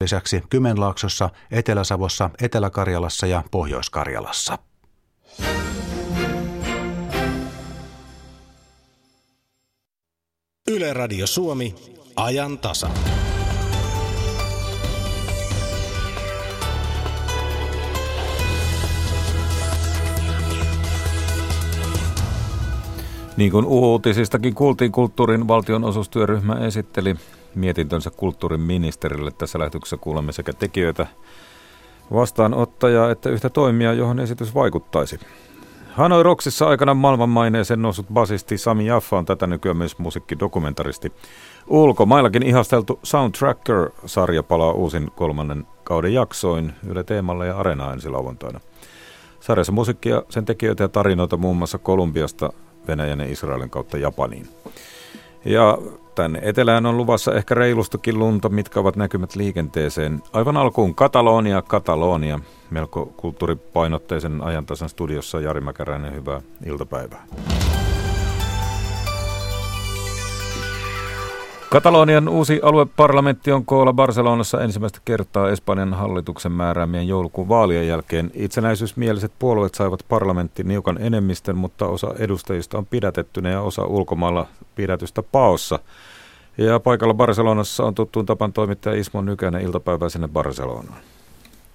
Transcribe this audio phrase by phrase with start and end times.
[0.00, 4.58] lisäksi Kymenlaaksossa, Etelä-Savossa, Etelä-Karjalassa ja Pohjois-Karjalassa.
[10.70, 11.74] Yle Radio Suomi,
[12.16, 12.90] ajan tasa.
[23.36, 27.16] Niin kuin uutisistakin kuultiin, kulttuurin valtionosuustyöryhmä esitteli
[27.54, 29.30] mietintönsä kulttuurin ministerille.
[29.30, 31.06] Tässä lähetyksessä kuulemme sekä tekijöitä,
[32.12, 35.20] vastaanottajaa että yhtä toimia, johon esitys vaikuttaisi.
[35.90, 41.12] Hanoi Roksissa aikana maailmanmaineeseen noussut basisti Sami Jaffa on tätä nykyään myös musiikkidokumentaristi.
[41.66, 48.60] Ulkomaillakin ihasteltu Soundtracker-sarja palaa uusin kolmannen kauden jaksoin Yle Teemalla ja Arena ensi lauantaina.
[49.40, 52.52] Sarjassa musiikkia, sen tekijöitä ja tarinoita muun muassa Kolumbiasta,
[52.88, 54.48] Venäjän ja Israelin kautta Japaniin.
[55.44, 55.78] Ja
[56.20, 60.22] tänne etelään on luvassa ehkä reilustakin lunta, mitkä ovat näkymät liikenteeseen.
[60.32, 62.40] Aivan alkuun Katalonia, Katalonia.
[62.70, 67.26] Melko kulttuuripainotteisen ajantasan studiossa Jari Mäkäräinen, hyvää iltapäivää.
[71.70, 78.30] Katalonian uusi alueparlamentti on koolla Barcelonassa ensimmäistä kertaa Espanjan hallituksen määräämien joulukuun vaalien jälkeen.
[78.34, 85.22] Itsenäisyysmieliset puolueet saivat parlamentti niukan enemmistön, mutta osa edustajista on pidätettynä ja osa ulkomailla pidätystä
[85.22, 85.78] paossa.
[86.60, 91.00] Ja paikalla Barcelonassa on tuttuun tapan toimittaja Ismo Nykänen iltapäivää sinne Barcelonaan.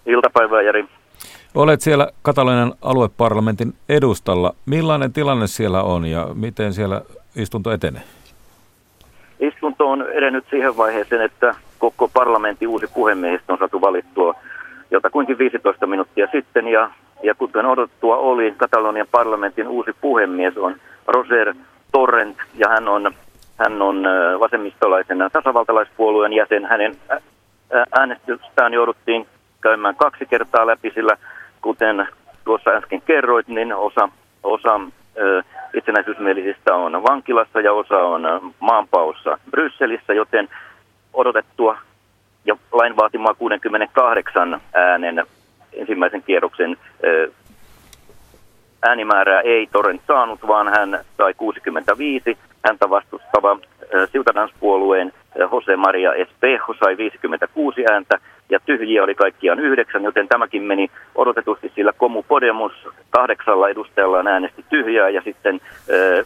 [0.06, 0.86] Iltapäivää Jari.
[1.56, 4.56] Olet siellä Katalonian alueparlamentin edustalla.
[4.66, 7.02] Millainen tilanne siellä on ja miten siellä
[7.36, 8.02] istunto etenee?
[9.40, 14.36] Istunto on edennyt siihen vaiheeseen, että koko parlamentin uusi puhemiehistö on saatu valittua
[14.92, 16.68] jotakuinkin 15 minuuttia sitten.
[16.68, 16.92] Ja,
[17.24, 20.76] ja kuten odottua oli, Katalonian parlamentin uusi puhemies on
[21.08, 21.56] Roser
[21.92, 23.14] Torrent ja hän on,
[23.58, 24.04] hän on
[24.40, 26.66] vasemmistolaisen tasavaltalaispuolueen jäsen.
[26.66, 26.96] Hänen
[28.00, 29.28] äänestystään jouduttiin
[29.62, 31.18] käymään kaksi kertaa läpi, sillä
[31.62, 32.08] kuten
[32.44, 34.10] tuossa äsken kerroit, niin osa,
[34.44, 34.80] osa
[35.74, 40.50] itsenäisyysmielisistä on vankilassa ja osa on maanpaossa Brysselissä, joten
[41.14, 41.78] odotettua
[42.46, 45.26] ja lain vaatimaa 68 äänen
[45.74, 46.78] ensimmäisen kierroksen
[48.84, 52.38] äänimäärää ei Torrent saanut, vaan hän sai 65.
[52.68, 53.58] Häntä vastustava
[54.12, 55.14] Ciutadans-puolueen
[55.52, 61.72] Jose Maria Espejo sai 56 ääntä ja tyhjiä oli kaikkiaan yhdeksän, joten tämäkin meni odotetusti,
[61.76, 62.72] sillä Komu Podemos
[63.10, 66.26] kahdeksalla edustajallaan äänesti tyhjää ja sitten ö,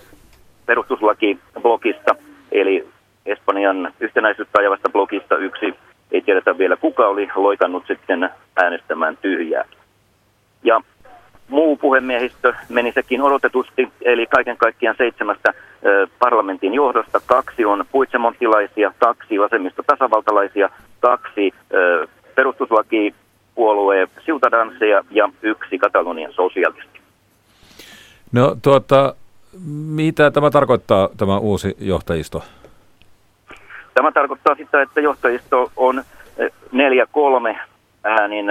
[0.66, 2.16] perustuslakiblogista,
[2.52, 2.88] eli
[3.26, 5.74] Espanjan yhtenäisyyttä ajavasta blogista yksi,
[6.12, 9.66] ei tiedetä vielä kuka oli loikannut sitten äänestämään tyhjää.
[10.64, 10.82] Ja
[11.48, 15.54] muu puhemiehistö meni sekin odotetusti, eli kaiken kaikkiaan seitsemästä
[16.20, 17.20] parlamentin johdosta.
[17.26, 20.70] Kaksi on puitsemontilaisia, kaksi vasemmista tasavaltalaisia,
[21.00, 27.00] kaksi ö, perustuslakipuolueen siutadansseja ja yksi Katalonian sosialisti.
[28.32, 29.16] No tuota,
[29.86, 32.44] mitä tämä tarkoittaa, tämä uusi johtajisto?
[33.94, 36.04] Tämä tarkoittaa sitä, että johtajisto on
[36.72, 37.60] neljä kolme
[38.04, 38.46] äänin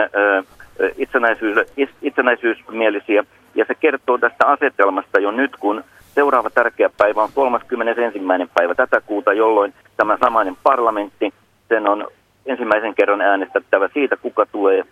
[0.97, 1.59] itsenäisyys,
[2.03, 3.25] itsenäisyysmielisiä.
[3.55, 5.85] Ja se kertoo tästä asetelmasta jo nyt, kun
[6.19, 8.21] seuraava tärkeä päivä on 31.
[8.55, 11.33] päivä tätä kuuta, jolloin tämä samainen parlamentti,
[11.69, 12.07] sen on
[12.47, 14.85] ensimmäisen kerran äänestettävä siitä, kuka tulee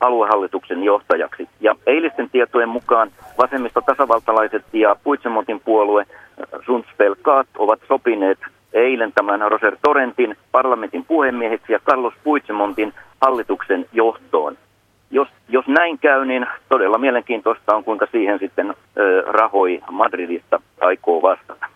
[0.00, 1.48] aluehallituksen johtajaksi.
[1.60, 6.06] Ja eilisten tietojen mukaan vasemmista tasavaltalaiset ja Puitsemontin puolue
[6.66, 8.38] Sundsfelkaat ovat sopineet
[8.72, 14.56] eilen tämän Roser Torrentin parlamentin puhemieheksi ja Carlos Puitsemontin hallituksen johtoon.
[15.10, 18.74] Jos, jos näin käy, niin todella mielenkiintoista on, kuinka siihen sitten
[19.26, 21.66] Rahoi Madridista aikoo vastata.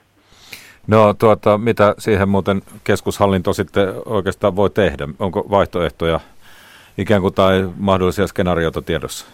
[0.87, 5.09] No tuota, mitä siihen muuten keskushallinto sitten oikeastaan voi tehdä?
[5.19, 6.21] Onko vaihtoehtoja
[6.99, 9.27] ikään kuin tai mahdollisia skenaarioita tiedossa?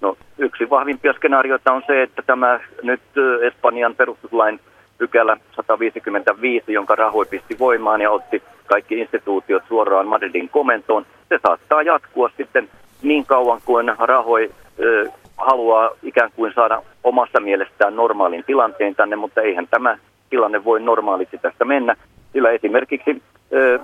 [0.00, 3.00] No yksi vahvimpia skenaarioita on se, että tämä nyt
[3.46, 4.60] Espanjan perustuslain
[4.98, 11.82] pykälä 155, jonka rahoi pisti voimaan ja otti kaikki instituutiot suoraan Madridin komentoon, se saattaa
[11.82, 12.68] jatkua sitten
[13.02, 14.50] niin kauan kuin rahoi
[14.80, 19.98] ö, haluaa ikään kuin saada omassa mielestään normaalin tilanteen tänne, mutta eihän tämä
[20.30, 21.96] tilanne voi normaalisti tästä mennä.
[22.32, 23.22] Sillä esimerkiksi
[23.52, 23.78] ö,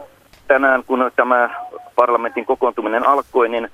[0.48, 1.50] tänään, kun tämä
[1.96, 3.68] parlamentin kokoontuminen alkoi, niin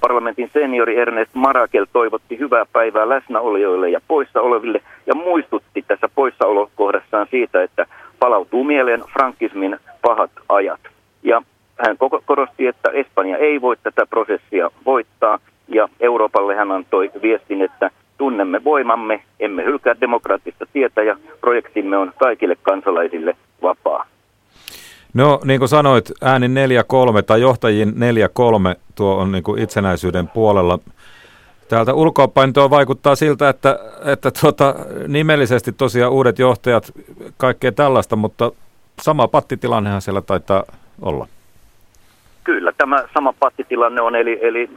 [0.00, 7.26] parlamentin seniori Ernest Marakel toivotti hyvää päivää läsnäolijoille ja poissa oleville ja muistutti tässä poissaolokohdassaan
[7.30, 7.86] siitä, että
[8.18, 10.80] palautuu mieleen frankismin pahat ajat.
[11.22, 11.42] Ja
[11.86, 15.38] hän korosti, että Espanja ei voi tätä prosessia voittaa
[15.68, 22.12] ja Euroopalle hän antoi viestin, että tunnemme voimamme, emme hylkää demokraattista tietä ja projektimme on
[22.18, 24.06] kaikille kansalaisille vapaa.
[25.14, 26.50] No niin kuin sanoit, ääni 4-3
[27.26, 27.92] tai johtajien 4-3
[28.94, 30.78] tuo on niin kuin itsenäisyyden puolella.
[31.68, 34.74] Täältä ulkoapäin tuo vaikuttaa siltä, että, että tuota,
[35.08, 36.92] nimellisesti tosiaan uudet johtajat,
[37.36, 38.52] kaikkea tällaista, mutta
[39.00, 40.64] sama pattitilannehan siellä taitaa
[41.02, 41.26] olla.
[42.44, 44.70] Kyllä, tämä sama pattitilanne on, eli, eli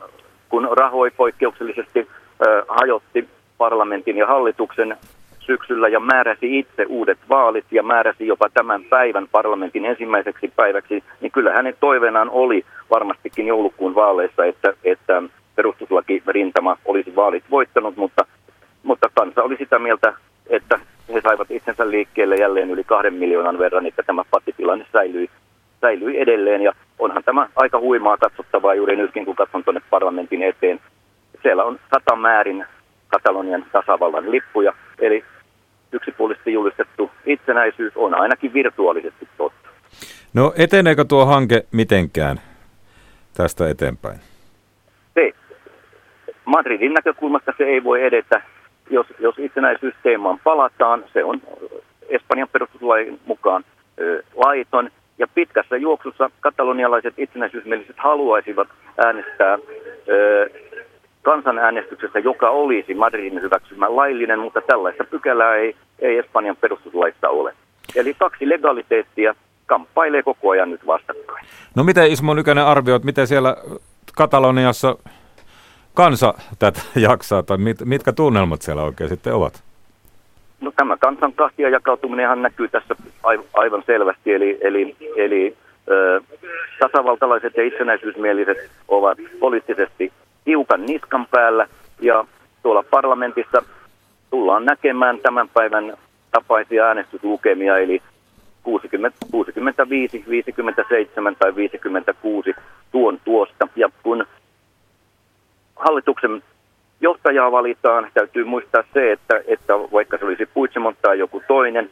[0.50, 4.98] kun rahoi poikkeuksellisesti äh, hajotti parlamentin ja hallituksen
[5.46, 11.32] syksyllä ja määräsi itse uudet vaalit ja määräsi jopa tämän päivän parlamentin ensimmäiseksi päiväksi, niin
[11.32, 15.24] kyllä hänen toiveenaan oli varmastikin joulukuun vaaleissa, että, että
[15.56, 18.26] perustuslaki rintama olisi vaalit voittanut, mutta,
[18.84, 20.14] mutta kansa oli sitä mieltä,
[20.50, 20.80] että
[21.14, 25.30] he saivat itsensä liikkeelle jälleen yli kahden miljoonan verran, että tämä pattitilanne säilyi,
[25.82, 26.62] säilyi edelleen.
[26.62, 30.80] Ja onhan tämä aika huimaa katsottavaa juuri nytkin, kun katson tuonne parlamentin eteen.
[31.42, 32.66] Siellä on sata määrin
[33.08, 35.24] Katalonian tasavallan lippuja, eli
[35.94, 39.70] yksipuolisesti julistettu itsenäisyys on ainakin virtuaalisesti totta.
[40.34, 42.42] No eteneekö tuo hanke mitenkään
[43.38, 44.20] tästä eteenpäin?
[45.14, 45.32] Se,
[46.46, 48.42] Madridin näkökulmasta se ei voi edetä.
[48.90, 51.42] Jos, jos itsenäisyysteemaan palataan, se on
[52.10, 53.64] Espanjan perustuslain mukaan
[54.00, 54.90] ö, laiton.
[55.18, 58.68] Ja pitkässä juoksussa katalonialaiset itsenäisyysmieliset haluaisivat
[59.06, 59.58] äänestää
[60.10, 60.50] ö,
[61.24, 67.54] kansanäänestyksestä, joka olisi Madridin hyväksymä laillinen, mutta tällaista pykälää ei, ei Espanjan perustuslaissa ole.
[67.96, 69.36] Eli kaksi legaliteettia
[69.66, 71.46] kamppailee koko ajan nyt vastakkain.
[71.76, 73.56] No miten Ismo Nykänen arvioit, miten siellä
[74.18, 74.98] Kataloniassa
[75.94, 79.64] kansa tätä jaksaa, tai mit, mitkä tunnelmat siellä oikein sitten ovat?
[80.62, 82.96] No tämä kansan kahtia jakautuminenhan näkyy tässä
[83.54, 85.58] aivan selvästi, eli, eli, eli
[85.92, 86.22] ö,
[86.80, 90.12] tasavaltalaiset ja itsenäisyysmieliset ovat poliittisesti
[90.46, 91.68] hiukan niskan päällä
[92.02, 92.26] ja
[92.64, 93.64] tuolla parlamentissa
[94.30, 95.98] tullaan näkemään tämän päivän
[96.32, 98.02] tapaisia äänestyslukemia, eli
[98.64, 102.54] 60, 65, 57 tai 56
[102.92, 103.68] tuon tuosta.
[103.76, 104.26] Ja kun
[105.76, 106.44] hallituksen
[107.02, 111.90] johtajaa valitaan, täytyy muistaa se, että, että vaikka se olisi Puigdemont tai joku toinen,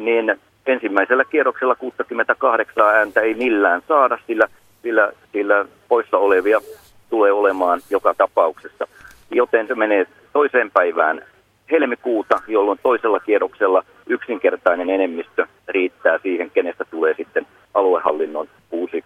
[0.00, 4.48] niin ensimmäisellä kierroksella 68 ääntä ei millään saada, sillä,
[4.82, 6.60] sillä, sillä poissa olevia
[7.10, 8.88] tulee olemaan joka tapauksessa.
[9.30, 11.22] Joten se menee toiseen päivään
[11.70, 19.04] helmikuuta, jolloin toisella kierroksella yksinkertainen enemmistö riittää siihen, kenestä tulee sitten aluehallinnon uusi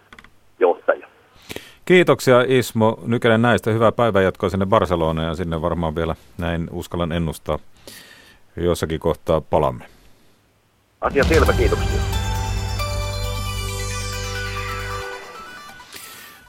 [0.59, 1.07] johtaja.
[1.85, 3.71] Kiitoksia Ismo Nykänen näistä.
[3.71, 7.59] Hyvää päivänjatkoa sinne Barcelonaan ja sinne varmaan vielä näin uskallan ennustaa
[8.57, 9.85] jossakin kohtaa palamme.
[11.01, 12.02] Asia selvä, kiitoksia.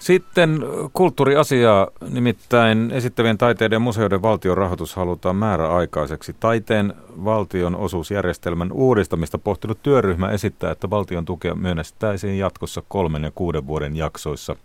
[0.05, 0.61] Sitten
[0.93, 6.37] kulttuuriasiaa, nimittäin esittävien taiteiden ja museoiden valtion rahoitus halutaan määräaikaiseksi.
[6.41, 13.67] Taiteen valtion osuusjärjestelmän uudistamista pohtinut työryhmä esittää, että valtion tukea myönnettäisiin jatkossa kolmen ja kuuden
[13.67, 14.57] vuoden jaksoissa.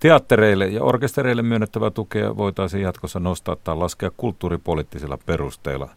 [0.00, 5.88] Teattereille ja orkestereille myönnettävää tukea voitaisiin jatkossa nostaa tai laskea kulttuuripoliittisilla perusteilla.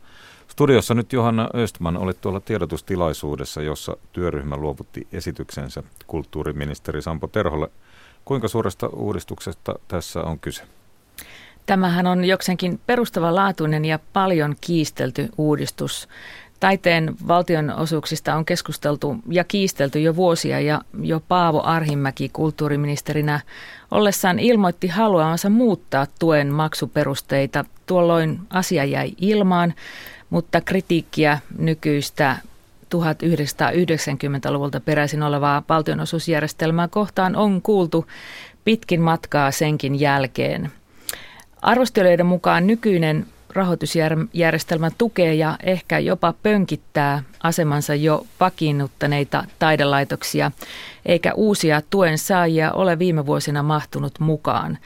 [0.47, 7.69] Studiossa nyt Johanna Östman oli tuolla tiedotustilaisuudessa, jossa työryhmä luovutti esityksensä kulttuuriministeri Sampo Terholle–
[8.25, 10.63] Kuinka suuresta uudistuksesta tässä on kyse?
[11.65, 16.07] Tämähän on jokseenkin perustavanlaatuinen ja paljon kiistelty uudistus.
[16.59, 23.39] Taiteen valtionosuuksista on keskusteltu ja kiistelty jo vuosia ja jo Paavo Arhimäki kulttuuriministerinä
[23.91, 27.65] ollessaan ilmoitti haluamansa muuttaa tuen maksuperusteita.
[27.85, 29.73] Tuolloin asia jäi ilmaan,
[30.29, 32.37] mutta kritiikkiä nykyistä
[33.01, 38.05] 1990-luvulta peräisin olevaa valtionosuusjärjestelmää kohtaan on kuultu
[38.65, 40.71] pitkin matkaa senkin jälkeen.
[41.61, 50.51] Arvostelijoiden mukaan nykyinen rahoitusjärjestelmä tukee ja ehkä jopa pönkittää asemansa jo vakiinnuttaneita taidelaitoksia,
[51.05, 54.77] eikä uusia tuen saajia ole viime vuosina mahtunut mukaan.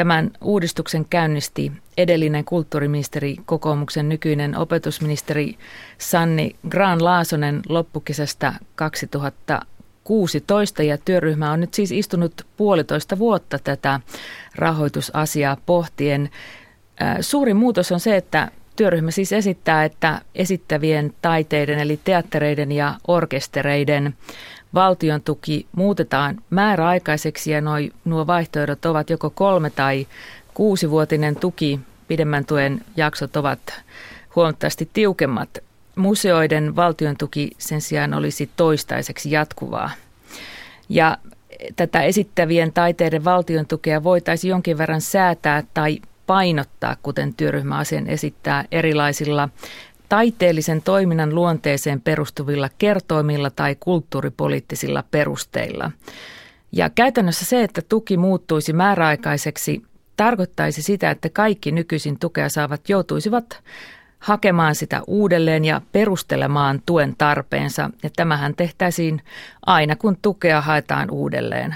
[0.00, 5.58] Tämän uudistuksen käynnisti edellinen kulttuuriministeri, kokoomuksen nykyinen opetusministeri
[5.98, 14.00] Sanni Graan-Laasonen loppukesästä 2016 ja työryhmä on nyt siis istunut puolitoista vuotta tätä
[14.54, 16.30] rahoitusasiaa pohtien.
[17.20, 24.14] Suuri muutos on se, että työryhmä siis esittää, että esittävien taiteiden eli teattereiden ja orkestereiden
[24.74, 30.06] valtion tuki muutetaan määräaikaiseksi ja noi, nuo vaihtoehdot ovat joko kolme tai
[30.54, 31.80] kuusivuotinen tuki.
[32.08, 33.60] Pidemmän tuen jaksot ovat
[34.36, 35.58] huomattavasti tiukemmat.
[35.96, 39.90] Museoiden valtion tuki sen sijaan olisi toistaiseksi jatkuvaa.
[40.88, 41.18] Ja
[41.76, 48.64] tätä esittävien taiteiden valtion tukea voitaisiin jonkin verran säätää tai painottaa, kuten työryhmä asian esittää
[48.72, 49.48] erilaisilla
[50.10, 55.90] taiteellisen toiminnan luonteeseen perustuvilla kertoimilla tai kulttuuripoliittisilla perusteilla.
[56.72, 59.82] Ja käytännössä se, että tuki muuttuisi määräaikaiseksi,
[60.16, 63.62] tarkoittaisi sitä, että kaikki nykyisin tukea saavat joutuisivat
[64.18, 67.90] hakemaan sitä uudelleen ja perustelemaan tuen tarpeensa.
[68.02, 69.22] Ja tämähän tehtäisiin
[69.66, 71.74] aina, kun tukea haetaan uudelleen.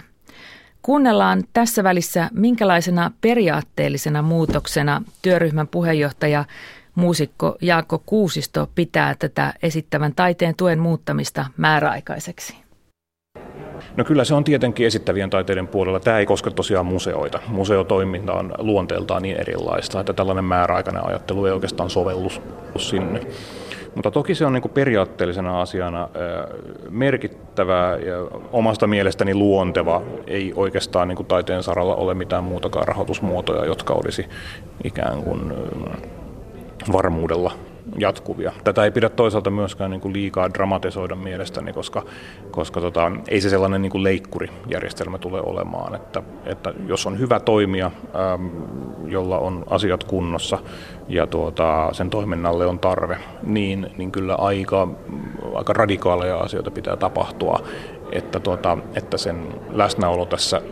[0.83, 6.45] Kuunnellaan tässä välissä, minkälaisena periaatteellisena muutoksena työryhmän puheenjohtaja
[6.94, 12.64] muusikko Jaakko Kuusisto pitää tätä esittävän taiteen tuen muuttamista määräaikaiseksi.
[13.96, 16.00] No kyllä se on tietenkin esittävien taiteiden puolella.
[16.00, 17.40] Tämä ei koske tosiaan museoita.
[17.48, 22.30] Museotoiminta on luonteeltaan niin erilaista, että tällainen määräaikainen ajattelu ei oikeastaan sovellu
[22.76, 23.20] sinne.
[23.94, 26.08] Mutta toki se on niin periaatteellisena asiana
[26.90, 28.16] merkittävä ja
[28.52, 30.02] omasta mielestäni luonteva.
[30.26, 34.26] Ei oikeastaan niin taiteen saralla ole mitään muutakaan rahoitusmuotoja, jotka olisi
[34.84, 35.52] ikään kuin
[36.93, 37.53] varmuudella
[37.99, 38.53] jatkuvia.
[38.64, 42.03] Tätä ei pidä toisaalta myöskään niin kuin liikaa dramatisoida mielestäni, koska,
[42.50, 45.95] koska tota, ei se sellainen niin kuin leikkurijärjestelmä tule olemaan.
[45.95, 47.87] Että, että jos on hyvä toimija,
[48.35, 48.50] äm,
[49.07, 50.59] jolla on asiat kunnossa
[51.09, 54.88] ja tuota, sen toiminnalle on tarve, niin, niin kyllä aika,
[55.55, 57.61] aika radikaaleja asioita pitää tapahtua,
[58.12, 60.62] että, tuota, että sen läsnäolo tässä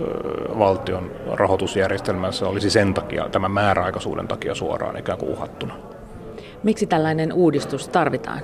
[0.59, 5.91] valtion rahoitusjärjestelmässä olisi sen takia, tämän määräaikaisuuden takia suoraan ikään kuin uhattuna.
[6.62, 8.40] Miksi tällainen uudistus tarvitaan?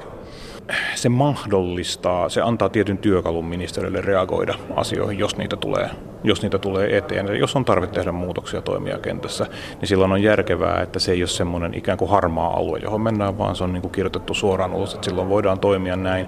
[0.95, 5.91] Se mahdollistaa, se antaa tietyn työkalun ministeriölle reagoida asioihin, jos niitä tulee,
[6.25, 7.27] jos niitä tulee eteen.
[7.27, 9.47] Ja jos on tarve tehdä muutoksia toimijakentässä,
[9.81, 13.39] niin silloin on järkevää, että se ei ole semmoinen ikään kuin harmaa alue, johon mennään,
[13.39, 16.27] vaan se on niin kuin kirjoitettu suoraan ulos, että silloin voidaan toimia näin.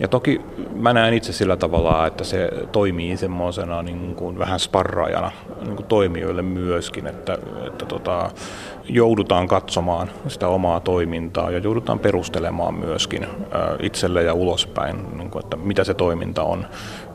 [0.00, 0.40] Ja toki
[0.74, 5.86] mä näen itse sillä tavalla, että se toimii semmoisena niin kuin vähän sparraajana niin kuin
[5.86, 8.30] toimijoille myöskin, että, että tota,
[8.88, 13.26] joudutaan katsomaan sitä omaa toimintaa ja joudutaan perustelemaan myöskin
[13.80, 16.66] itselle ja ulospäin, niin kuin, että mitä se toiminta on,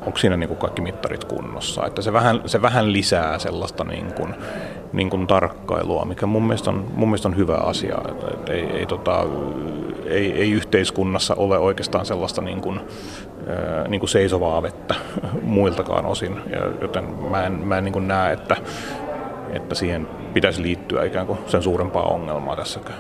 [0.05, 1.85] onko siinä niin kuin kaikki mittarit kunnossa.
[1.85, 4.35] Että se vähän, se vähän lisää sellaista niin kuin,
[4.93, 7.97] niin kuin tarkkailua, mikä mun mielestä on, mun mielestä on hyvä asia.
[8.09, 9.25] Että ei, ei, tota,
[10.05, 12.79] ei, ei yhteiskunnassa ole oikeastaan sellaista niin kuin,
[13.87, 14.95] niin kuin seisovaa vettä
[15.41, 18.55] muiltakaan osin, ja joten mä en, mä en niin kuin näe, että,
[19.53, 22.99] että siihen pitäisi liittyä ikään kuin sen suurempaa ongelmaa tässäkään.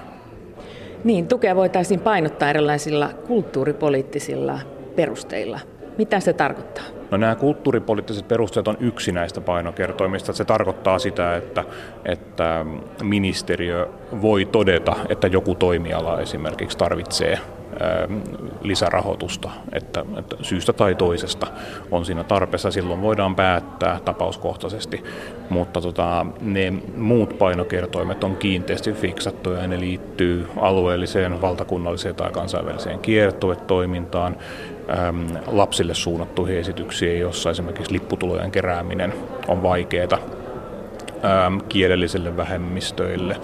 [1.03, 4.59] Niin, tukea voitaisiin painottaa erilaisilla kulttuuripoliittisilla
[4.95, 5.59] perusteilla.
[5.97, 7.00] Mitä se tarkoittaa?
[7.11, 10.33] No nämä kulttuuripoliittiset perusteet on yksi näistä painokertoimista.
[10.33, 11.63] Se tarkoittaa sitä, että,
[12.05, 12.65] että
[13.03, 13.87] ministeriö
[14.21, 17.39] voi todeta, että joku toimiala esimerkiksi tarvitsee
[17.71, 18.19] Ähm,
[18.61, 21.47] lisärahoitusta, että, että syystä tai toisesta
[21.91, 22.71] on siinä tarpeessa.
[22.71, 25.03] Silloin voidaan päättää tapauskohtaisesti,
[25.49, 32.99] mutta tota, ne muut painokertoimet on kiinteästi fiksattuja ja ne liittyy alueelliseen, valtakunnalliseen tai kansainväliseen
[32.99, 34.80] kiertoetoimintaan, äm,
[35.47, 39.13] lapsille suunnattuihin esityksiin, jossa esimerkiksi lipputulojen kerääminen
[39.47, 40.17] on vaikeaa,
[41.45, 43.35] äm, kielellisille vähemmistöille,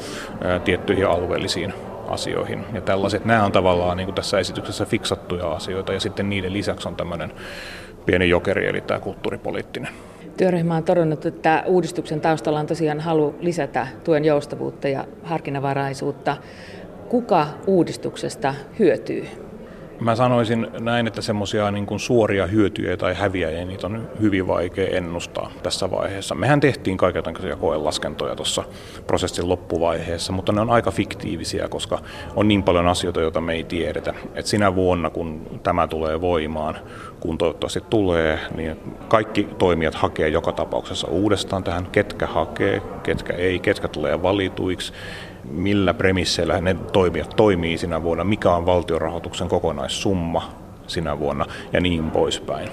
[0.44, 1.74] ää, tiettyihin alueellisiin
[2.08, 2.66] asioihin.
[2.74, 6.88] Ja tällaiset, nämä on tavallaan niin kuin tässä esityksessä fiksattuja asioita ja sitten niiden lisäksi
[6.88, 7.32] on tämmöinen
[8.06, 9.94] pieni jokeri, eli tämä kulttuuripoliittinen.
[10.38, 16.38] Työryhmä on todennut, että uudistuksen taustalla on tosiaan halu lisätä tuen joustavuutta ja harkinnanvaraisuutta.
[17.10, 19.47] Kuka uudistuksesta hyötyy?
[20.00, 25.52] Mä sanoisin näin, että semmoisia niin suoria hyötyjä tai häviäjiä, niitä on hyvin vaikea ennustaa
[25.64, 26.36] tässä vaiheessa.
[26.36, 28.64] Mehän tehtiin kaikenlaisia koelaskentoja tuossa
[29.08, 32.00] prosessin loppuvaiheessa, mutta ne on aika fiktiivisiä, koska
[32.36, 34.14] on niin paljon asioita, joita me ei tiedetä.
[34.36, 36.76] Et sinä vuonna, kun tämä tulee voimaan,
[37.20, 38.78] kun toivottavasti tulee, niin
[39.08, 44.94] kaikki toimijat hakee joka tapauksessa uudestaan tähän, ketkä hakee, ketkä ei, ketkä tulee valituiksi
[45.52, 50.52] millä premisseillä ne toimijat toimii sinä vuonna, mikä on valtiorahoituksen kokonaissumma
[50.88, 52.70] sinä vuonna ja niin poispäin.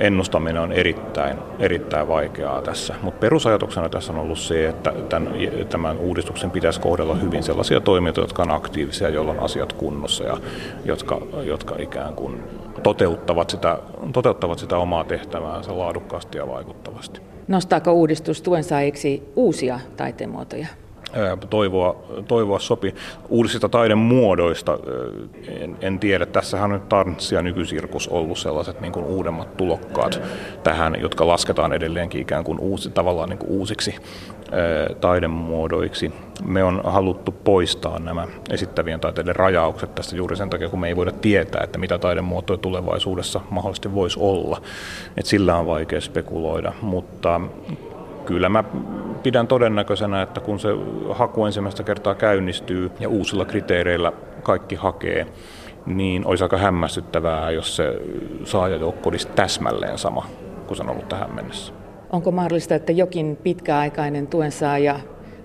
[0.00, 5.34] Ennustaminen on erittäin, erittäin vaikeaa tässä, mutta perusajatuksena tässä on ollut se, että tämän,
[5.68, 10.36] tämän uudistuksen pitäisi kohdella hyvin sellaisia toimijoita, jotka on aktiivisia, joilla on asiat kunnossa ja
[10.84, 12.42] jotka, jotka ikään kuin
[12.82, 13.78] toteuttavat sitä,
[14.12, 17.20] toteuttavat sitä omaa tehtäväänsä laadukkaasti ja vaikuttavasti.
[17.48, 20.66] Nostaako uudistus tuen saajiksi uusia taiteenmuotoja?
[21.50, 21.96] Toivoa,
[22.28, 22.94] toivoa sopii.
[23.28, 24.78] Uudisista taidemuodoista
[25.48, 26.26] en, en tiedä.
[26.26, 30.20] Tässähän on tanssi ja nykysirkus ollut sellaiset niin kuin uudemmat tulokkaat
[30.62, 33.94] tähän, jotka lasketaan edelleenkin ikään kuin uusi, tavallaan niin kuin uusiksi
[35.00, 36.12] taidemuodoiksi.
[36.44, 40.96] Me on haluttu poistaa nämä esittävien taiteiden rajaukset tästä juuri sen takia, kun me ei
[40.96, 44.62] voida tietää, että mitä taidemuotoja tulevaisuudessa mahdollisesti voisi olla.
[45.16, 47.40] Et sillä on vaikea spekuloida, mutta
[48.30, 48.64] kyllä mä
[49.22, 50.68] pidän todennäköisenä, että kun se
[51.10, 55.26] haku ensimmäistä kertaa käynnistyy ja uusilla kriteereillä kaikki hakee,
[55.86, 58.00] niin olisi aika hämmästyttävää, jos se
[58.44, 60.26] saajajoukko olisi täsmälleen sama
[60.66, 61.72] kuin se on ollut tähän mennessä.
[62.10, 65.00] Onko mahdollista, että jokin pitkäaikainen tuensaaja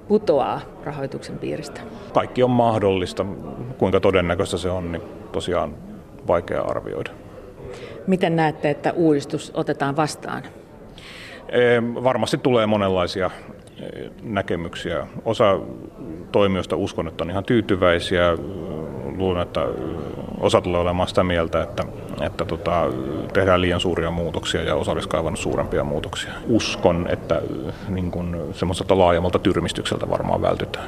[0.07, 1.81] putoaa rahoituksen piiristä?
[2.13, 3.25] Kaikki on mahdollista.
[3.77, 5.01] Kuinka todennäköistä se on, niin
[5.31, 5.75] tosiaan
[6.27, 7.11] vaikea arvioida.
[8.07, 10.43] Miten näette, että uudistus otetaan vastaan?
[12.03, 13.31] Varmasti tulee monenlaisia
[14.21, 15.07] näkemyksiä.
[15.25, 15.59] Osa
[16.31, 18.37] toimijoista uskon, että on ihan tyytyväisiä.
[19.17, 19.61] Luulen, että
[20.39, 21.83] osa tulee olemaan sitä mieltä, että,
[22.21, 22.83] että tota,
[23.33, 26.31] tehdään liian suuria muutoksia ja osa olisi kaivannut suurempia muutoksia.
[26.47, 27.41] Uskon, että
[27.89, 30.87] niin kun, semmoiselta laajemmalta tyrmistykseltä varmaan vältytään.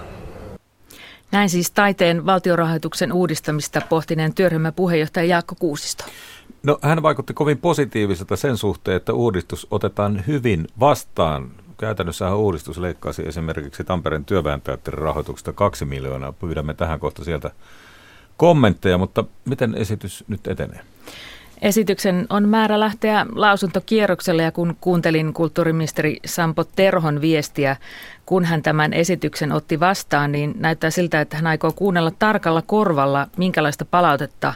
[1.31, 6.03] Näin siis taiteen valtiorahoituksen uudistamista pohtineen työryhmän puheenjohtaja Jaakko Kuusisto.
[6.67, 11.51] No hän vaikutti kovin positiiviselta sen suhteen, että uudistus otetaan hyvin vastaan.
[11.77, 16.31] Käytännössä uudistus leikkasi esimerkiksi Tampereen työväenteatterin rahoituksesta kaksi miljoonaa.
[16.31, 17.51] Pyydämme tähän kohta sieltä
[18.37, 20.79] kommentteja, mutta miten esitys nyt etenee?
[21.61, 27.75] Esityksen on määrä lähteä lausuntokierrokselle ja kun kuuntelin kulttuuriministeri Sampo Terhon viestiä,
[28.25, 33.27] kun hän tämän esityksen otti vastaan, niin näyttää siltä, että hän aikoo kuunnella tarkalla korvalla,
[33.37, 34.53] minkälaista palautetta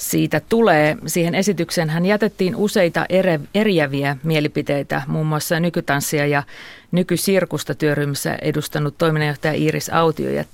[0.00, 0.96] siitä tulee.
[1.06, 6.42] Siihen esitykseen hän jätettiin useita ere, eriäviä mielipiteitä, muun muassa nykytanssia ja
[6.92, 10.44] nykysirkusta työryhmässä edustanut toiminnanjohtaja Iiris Autio ja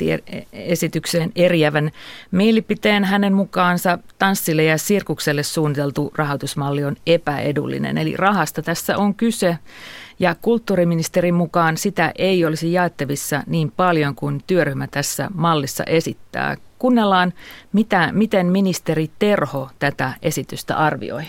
[0.52, 1.90] esitykseen eriävän
[2.30, 3.04] mielipiteen.
[3.04, 9.58] Hänen mukaansa tanssille ja sirkukselle suunniteltu rahoitusmalli on epäedullinen, eli rahasta tässä on kyse.
[10.18, 16.56] Ja kulttuuriministerin mukaan sitä ei olisi jaettavissa niin paljon kuin työryhmä tässä mallissa esittää.
[16.78, 17.32] Kuunnellaan,
[17.72, 21.22] mitä, miten ministeri Terho tätä esitystä arvioi.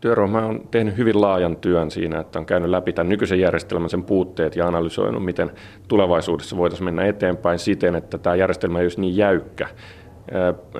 [0.00, 4.02] Työryhmä on tehnyt hyvin laajan työn siinä, että on käynyt läpi tämän nykyisen järjestelmän sen
[4.02, 5.50] puutteet ja analysoinut, miten
[5.88, 9.68] tulevaisuudessa voitaisiin mennä eteenpäin siten, että tämä järjestelmä ei olisi niin jäykkä.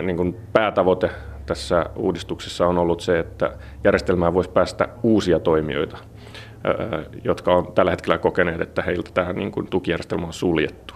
[0.03, 1.11] Niin kuin päätavoite
[1.47, 3.53] tässä uudistuksessa on ollut se, että
[3.85, 5.99] järjestelmään voisi päästä uusia toimijoita,
[7.25, 10.95] jotka on tällä hetkellä kokeneet, että heiltä tämä niin kuin tukijärjestelmä on suljettu.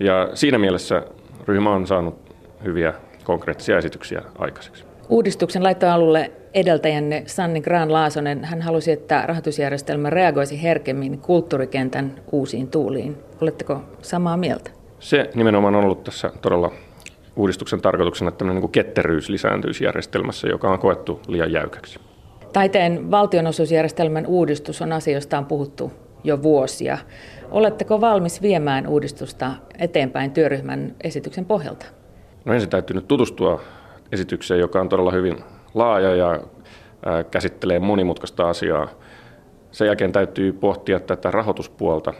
[0.00, 1.02] Ja siinä mielessä
[1.48, 4.84] ryhmä on saanut hyviä konkreettisia esityksiä aikaiseksi.
[5.08, 8.44] Uudistuksen laittoi alulle edeltäjänne Sanni Graan-Laasonen.
[8.44, 13.16] Hän halusi, että rahoitusjärjestelmä reagoisi herkemmin kulttuurikentän uusiin tuuliin.
[13.40, 14.70] Oletteko samaa mieltä?
[15.00, 16.72] Se nimenomaan on ollut tässä todella
[17.36, 22.00] uudistuksen tarkoituksena, että tämmöinen niin ketteryys lisääntyisi järjestelmässä, joka on koettu liian jäykäksi.
[22.52, 24.92] Taiteen valtionosuusjärjestelmän uudistus on
[25.38, 25.92] on puhuttu
[26.24, 26.98] jo vuosia.
[27.50, 31.86] Oletteko valmis viemään uudistusta eteenpäin työryhmän esityksen pohjalta?
[32.44, 33.60] No ensin täytyy nyt tutustua
[34.12, 35.36] esitykseen, joka on todella hyvin
[35.74, 36.40] laaja ja
[37.30, 38.88] käsittelee monimutkaista asiaa.
[39.70, 42.14] Sen jälkeen täytyy pohtia tätä rahoituspuolta.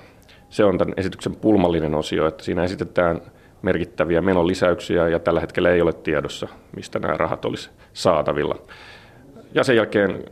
[0.48, 3.20] Se on tämän esityksen pulmallinen osio, että siinä esitetään
[3.62, 8.58] merkittäviä menolisäyksiä ja tällä hetkellä ei ole tiedossa, mistä nämä rahat olisi saatavilla.
[9.54, 10.24] Ja sen jälkeen,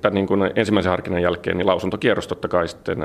[0.00, 2.98] tämän niin kuin ensimmäisen harkinnan jälkeen, niin lausuntokierros totta kai sitten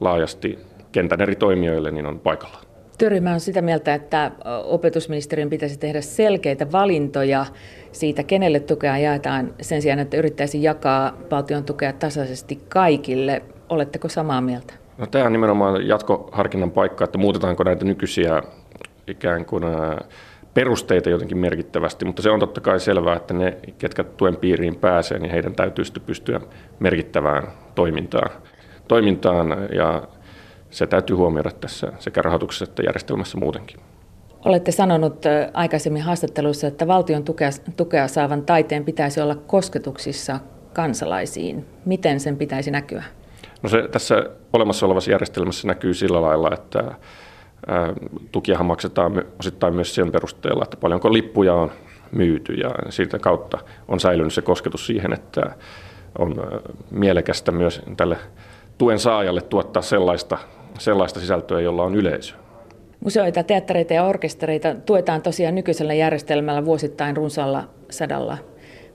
[0.00, 0.58] laajasti
[0.92, 2.58] kentän eri toimijoille niin on paikalla.
[2.98, 4.30] Työryhmä on sitä mieltä, että
[4.64, 7.46] opetusministeriön pitäisi tehdä selkeitä valintoja
[7.92, 13.42] siitä, kenelle tukea jaetaan sen sijaan, että yrittäisi jakaa valtion tukea tasaisesti kaikille.
[13.68, 14.74] Oletteko samaa mieltä?
[14.98, 18.42] No, tämä on nimenomaan jatkoharkinnan paikka, että muutetaanko näitä nykyisiä
[19.06, 19.64] ikään kuin
[20.54, 25.18] perusteita jotenkin merkittävästi, mutta se on totta kai selvää, että ne, ketkä tuen piiriin pääsee,
[25.18, 26.40] niin heidän täytyy sitten pystyä
[26.78, 28.30] merkittävään toimintaan.
[28.88, 30.02] toimintaan ja
[30.70, 33.80] se täytyy huomioida tässä sekä rahoituksessa että järjestelmässä muutenkin.
[34.44, 40.40] Olette sanonut aikaisemmin haastatteluissa, että valtion tukea, tukea saavan taiteen pitäisi olla kosketuksissa
[40.72, 41.66] kansalaisiin.
[41.84, 43.04] Miten sen pitäisi näkyä?
[43.62, 46.94] No se tässä olemassa olevassa järjestelmässä näkyy sillä lailla, että
[48.32, 51.70] tukiahan maksetaan osittain myös sen perusteella, että paljonko lippuja on
[52.12, 55.42] myyty ja siitä kautta on säilynyt se kosketus siihen, että
[56.18, 56.34] on
[56.90, 58.16] mielekästä myös tälle
[58.78, 60.38] tuen saajalle tuottaa sellaista,
[60.78, 62.34] sellaista sisältöä, jolla on yleisö.
[63.00, 68.38] Museoita, teattereita ja orkestereita tuetaan tosiaan nykyisellä järjestelmällä vuosittain runsaalla sadalla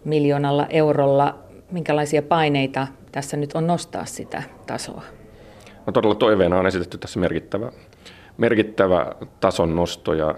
[0.05, 1.35] miljoonalla eurolla.
[1.71, 5.03] Minkälaisia paineita tässä nyt on nostaa sitä tasoa?
[5.85, 7.71] No todella toiveena on esitetty tässä merkittävä
[8.39, 9.05] merkittävä
[9.39, 10.35] tason nosto ja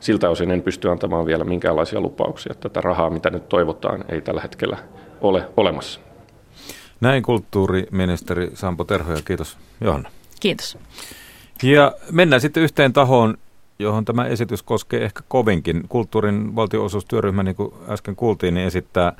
[0.00, 2.54] siltä osin en pysty antamaan vielä minkäänlaisia lupauksia.
[2.54, 4.78] Tätä rahaa, mitä nyt toivotaan, ei tällä hetkellä
[5.20, 6.00] ole olemassa.
[7.00, 10.10] Näin kulttuuriministeri Sampo Terho ja kiitos Johanna.
[10.40, 10.78] Kiitos.
[11.62, 13.38] Ja mennään sitten yhteen tahoon,
[13.78, 15.82] johon tämä esitys koskee ehkä kovinkin.
[15.88, 19.12] Kulttuurin valtionosuustyöryhmä, niin kuin äsken kuultiin, niin esittää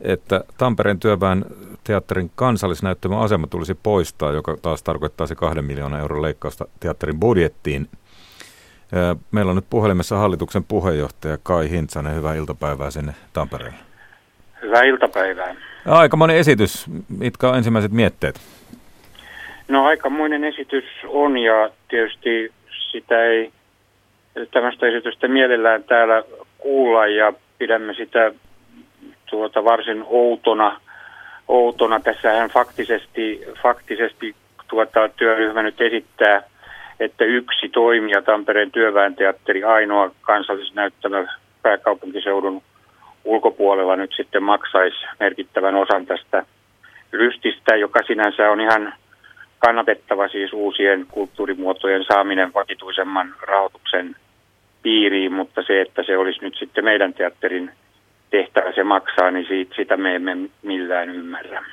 [0.00, 1.44] että Tampereen työväen
[1.84, 7.88] teatterin kansallisnäyttämön asema tulisi poistaa, joka taas tarkoittaa se kahden miljoonan euron leikkausta teatterin budjettiin.
[9.30, 12.14] Meillä on nyt puhelimessa hallituksen puheenjohtaja Kai Hintsanen.
[12.14, 13.74] Hyvää iltapäivää sinne Tampereen.
[14.62, 15.54] Hyvää iltapäivää.
[15.86, 16.86] Aikamoinen esitys.
[17.18, 18.40] Mitkä on ensimmäiset mietteet?
[19.68, 22.52] No aikamoinen esitys on ja tietysti
[22.92, 23.52] sitä ei
[24.52, 26.22] tämmöistä esitystä mielellään täällä
[26.58, 28.32] kuulla ja pidämme sitä
[29.26, 30.80] tuota varsin outona.
[31.48, 32.00] outona.
[32.00, 34.34] Tässähän faktisesti, faktisesti
[34.68, 36.42] tuota työryhmä nyt esittää,
[37.00, 41.26] että yksi toimija, Tampereen työväenteatteri, ainoa kansallisnäyttämö
[41.62, 42.62] pääkaupunkiseudun
[43.24, 46.46] ulkopuolella nyt sitten maksaisi merkittävän osan tästä
[47.12, 48.94] lystistä, joka sinänsä on ihan
[49.58, 54.16] kannatettava siis uusien kulttuurimuotojen saaminen vakituisemman rahoituksen
[54.82, 57.70] piiriin, mutta se, että se olisi nyt sitten meidän teatterin
[58.30, 61.64] tehtävä se maksaa, niin siitä, sitä me emme millään ymmärrä.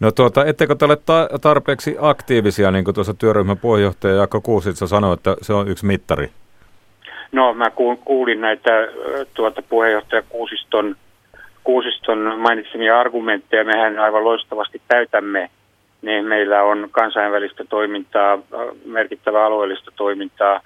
[0.00, 4.86] No tuota, ettekö te ole ta- tarpeeksi aktiivisia, niin kuin tuossa työryhmän puheenjohtaja Jaakko Kuusitsa
[4.86, 6.30] sanoi, että se on yksi mittari?
[7.32, 7.70] No mä
[8.04, 8.70] kuulin näitä
[9.34, 10.96] tuota, puheenjohtaja Kuusiston,
[11.64, 13.64] Kuusiston mainitsemia argumentteja.
[13.64, 15.50] Mehän aivan loistavasti täytämme
[16.02, 16.22] ne.
[16.22, 18.38] Meillä on kansainvälistä toimintaa,
[18.84, 20.60] merkittävää alueellista toimintaa,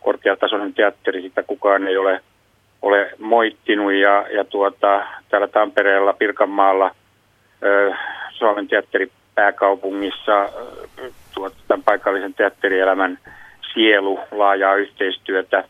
[0.00, 2.20] korkeatasoinen teatteri, sitä kukaan ei ole,
[2.82, 3.92] ole moittinut.
[3.92, 6.94] Ja, ja tuota, täällä Tampereella, Pirkanmaalla,
[8.32, 10.48] Suomen teatteripääkaupungissa
[11.34, 13.18] tuota, tämän paikallisen teatterielämän
[13.74, 15.64] sielu, laajaa yhteistyötä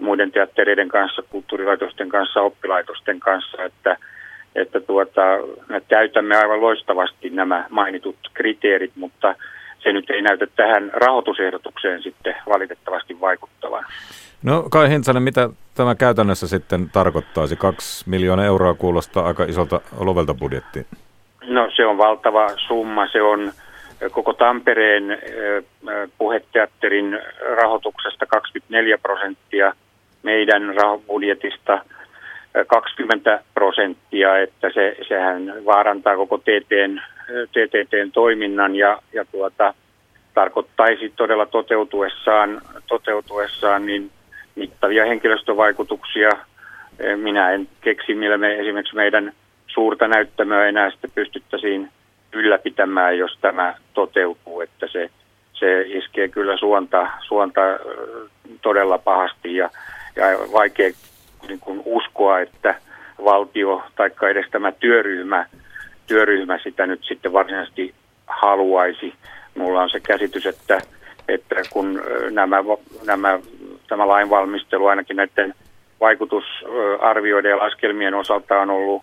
[0.00, 3.96] muiden teattereiden kanssa, kulttuurilaitosten kanssa, oppilaitosten kanssa, että,
[4.54, 5.22] että tuota,
[5.68, 9.34] me täytämme aivan loistavasti nämä mainitut kriteerit, mutta
[9.78, 13.84] se nyt ei näytä tähän rahoitusehdotukseen sitten valitettavasti vaikuttavan.
[14.42, 17.56] No Kai Hintsanen, mitä tämä käytännössä sitten tarkoittaisi?
[17.56, 20.86] Kaksi miljoonaa euroa kuulostaa aika isolta lovelta budjettiin.
[21.46, 23.06] No se on valtava summa.
[23.06, 23.52] Se on
[24.10, 25.18] koko Tampereen
[26.18, 27.20] puheteatterin
[27.56, 29.72] rahoituksesta 24 prosenttia,
[30.22, 30.62] meidän
[31.06, 31.80] budjetista
[32.66, 37.00] 20 prosenttia, että se, sehän vaarantaa koko TTn,
[37.50, 39.74] TTTn toiminnan ja, ja tuota,
[40.34, 44.10] tarkoittaisi todella toteutuessaan, toteutuessaan niin
[44.58, 46.30] mittavia henkilöstövaikutuksia.
[47.16, 49.32] Minä en keksi, millä me esimerkiksi meidän
[49.66, 51.90] suurta näyttämöä enää sitten pystyttäisiin
[52.32, 55.10] ylläpitämään, jos tämä toteutuu, että se,
[55.52, 57.60] se iskee kyllä suonta, suonta
[58.62, 59.70] todella pahasti ja,
[60.16, 60.90] ja vaikea
[61.48, 62.74] niin kuin uskoa, että
[63.24, 65.46] valtio tai edes tämä työryhmä,
[66.06, 67.94] työryhmä sitä nyt sitten varsinaisesti
[68.26, 69.14] haluaisi.
[69.54, 70.80] Mulla on se käsitys, että,
[71.28, 72.56] että kun nämä,
[73.06, 73.38] nämä,
[73.88, 75.54] tämä lainvalmistelu ainakin näiden
[76.00, 79.02] vaikutusarvioiden ja laskelmien osalta on ollut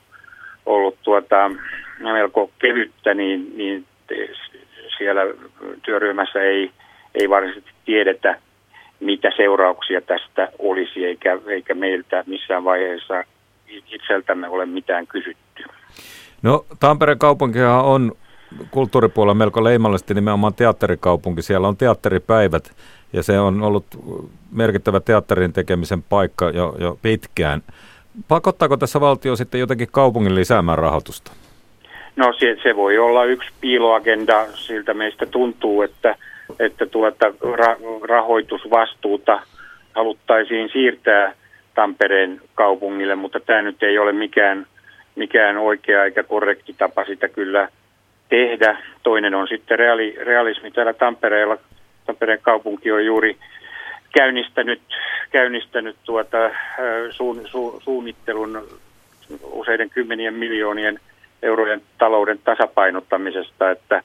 [0.65, 1.51] ollut tuota,
[1.99, 3.85] melko kevyttä, niin, niin
[4.97, 5.21] siellä
[5.81, 6.71] työryhmässä ei,
[7.15, 8.39] ei varsinaisesti tiedetä,
[8.99, 13.23] mitä seurauksia tästä olisi, eikä, eikä meiltä missään vaiheessa
[13.67, 15.63] itseltämme ole mitään kysytty.
[16.41, 18.11] No Tampereen kaupunkihan on
[18.71, 21.41] kulttuuripuolella melko leimallisesti nimenomaan teatterikaupunki.
[21.41, 22.75] Siellä on teatteripäivät
[23.15, 23.85] ja se on ollut
[24.51, 27.61] merkittävä teatterin tekemisen paikka jo, jo pitkään.
[28.27, 31.31] Pakottaako tässä valtio sitten jotenkin kaupungin lisäämään rahoitusta?
[32.15, 36.15] No se, se voi olla yksi piiloagenda, siltä meistä tuntuu, että,
[36.59, 37.75] että tuota ra,
[38.07, 39.41] rahoitusvastuuta
[39.95, 41.33] haluttaisiin siirtää
[41.73, 44.65] Tampereen kaupungille, mutta tämä nyt ei ole mikään,
[45.15, 47.69] mikään oikea eikä korrekti tapa sitä kyllä
[48.29, 48.77] tehdä.
[49.03, 51.57] Toinen on sitten reali, realismi täällä Tampereella.
[52.05, 53.37] Tampereen kaupunki on juuri
[54.13, 54.81] käynnistänyt,
[55.31, 56.37] käynnistänyt tuota,
[57.09, 58.67] suun, su, suunnittelun
[59.43, 60.99] useiden kymmenien miljoonien
[61.43, 64.03] eurojen talouden tasapainottamisesta, että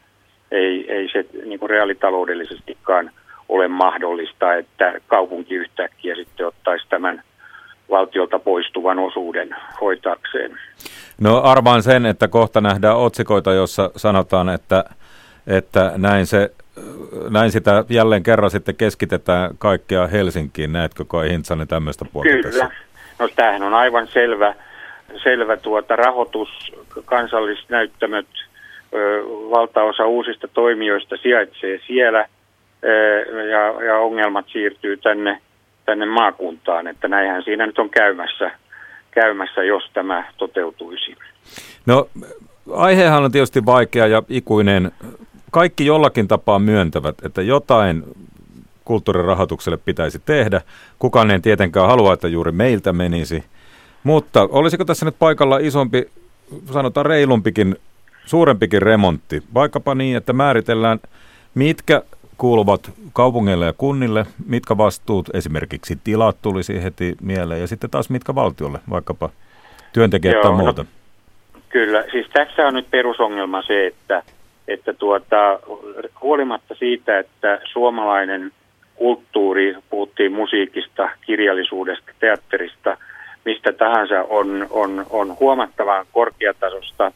[0.51, 3.11] ei, ei se niin kuin reaalitaloudellisestikaan
[3.49, 7.23] ole mahdollista, että kaupunki yhtäkkiä sitten ottaisi tämän
[7.91, 10.59] valtiolta poistuvan osuuden hoitakseen.
[11.21, 14.85] No arvaan sen, että kohta nähdään otsikoita, jossa sanotaan, että,
[15.47, 16.51] että näin se
[17.31, 20.73] näin sitä jälleen kerran sitten keskitetään kaikkea Helsinkiin.
[20.73, 22.43] Näetkö Kai Hintsanen tämmöistä puolta Kyllä.
[22.43, 22.71] Tässä?
[23.19, 24.55] No tämähän on aivan selvä,
[25.23, 26.49] selvä tuota rahoitus,
[27.05, 28.27] kansallisnäyttämöt,
[28.95, 32.29] ö, valtaosa uusista toimijoista sijaitsee siellä
[32.85, 32.89] ö,
[33.51, 35.41] ja, ja ongelmat siirtyy tänne,
[35.87, 38.51] tänne maakuntaan, että näinhän siinä nyt on käymässä,
[39.11, 41.17] käymässä jos tämä toteutuisi.
[41.87, 42.09] No
[42.73, 44.93] aihehan on tietysti vaikea ja ikuinen
[45.51, 48.05] kaikki jollakin tapaa myöntävät, että jotain
[48.85, 50.61] kulttuurirahoitukselle pitäisi tehdä.
[50.99, 53.45] Kukaan ei tietenkään halua, että juuri meiltä menisi.
[54.05, 56.11] Mutta olisiko tässä nyt paikalla isompi
[56.73, 57.77] sanotaan reilumpikin,
[58.27, 60.99] suurempikin remontti, vaikkapa niin, että määritellään,
[61.55, 62.03] mitkä
[62.37, 68.35] kuuluvat kaupungeille ja kunnille, mitkä vastuut, esimerkiksi tilat tulisi heti mieleen, ja sitten taas mitkä
[68.35, 69.31] valtiolle, vaikkapa
[69.93, 70.83] työntekijät Joo, tai no muuta.
[70.83, 74.23] No, kyllä, siis tässä on nyt perusongelma se, että,
[74.69, 75.61] että tuota,
[76.23, 78.53] huolimatta siitä, että suomalainen
[78.95, 82.97] kulttuuri, puhuttiin musiikista, kirjallisuudesta, teatterista,
[83.45, 87.13] mistä tahansa on, on, on huomattavan korkeatasosta,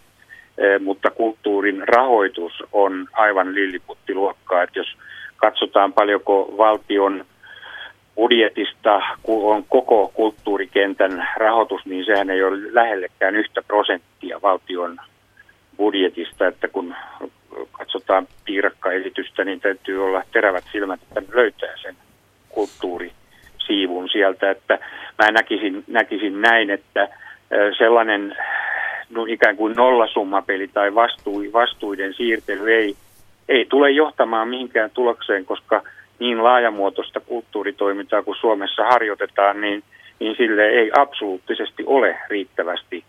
[0.58, 4.62] eh, mutta kulttuurin rahoitus on aivan lilliputtiluokkaa.
[4.62, 4.96] Että jos
[5.36, 7.24] katsotaan paljonko valtion
[8.14, 14.98] budjetista on koko kulttuurikentän rahoitus, niin sehän ei ole lähellekään yhtä prosenttia valtion
[15.76, 16.94] budjetista, että kun
[17.72, 21.96] katsotaan piirakkaesitystä, niin täytyy olla terävät silmät, että löytää sen
[22.48, 24.50] kulttuurisiivun sieltä.
[24.50, 24.78] Että
[25.18, 27.08] mä näkisin, näkisin näin, että
[27.78, 28.36] sellainen
[29.10, 32.96] no ikään kuin nollasummapeli tai vastui, vastuiden siirtely ei,
[33.48, 35.82] ei tule johtamaan mihinkään tulokseen, koska
[36.18, 39.82] niin laajamuotoista kulttuuritoimintaa kuin Suomessa harjoitetaan, niin,
[40.20, 43.04] niin sille ei absoluuttisesti ole riittävästi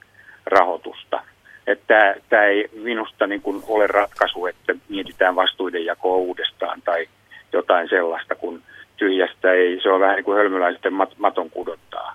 [0.46, 1.22] rahoitusta.
[1.68, 7.08] Että tämä ei minusta niin kuin ole ratkaisu, että mietitään vastuiden jakoa uudestaan tai
[7.54, 8.62] jotain sellaista, kun
[8.98, 12.14] tyhjästä ei, se on vähän niin kuin hölmöläisten mat, maton kudottaa.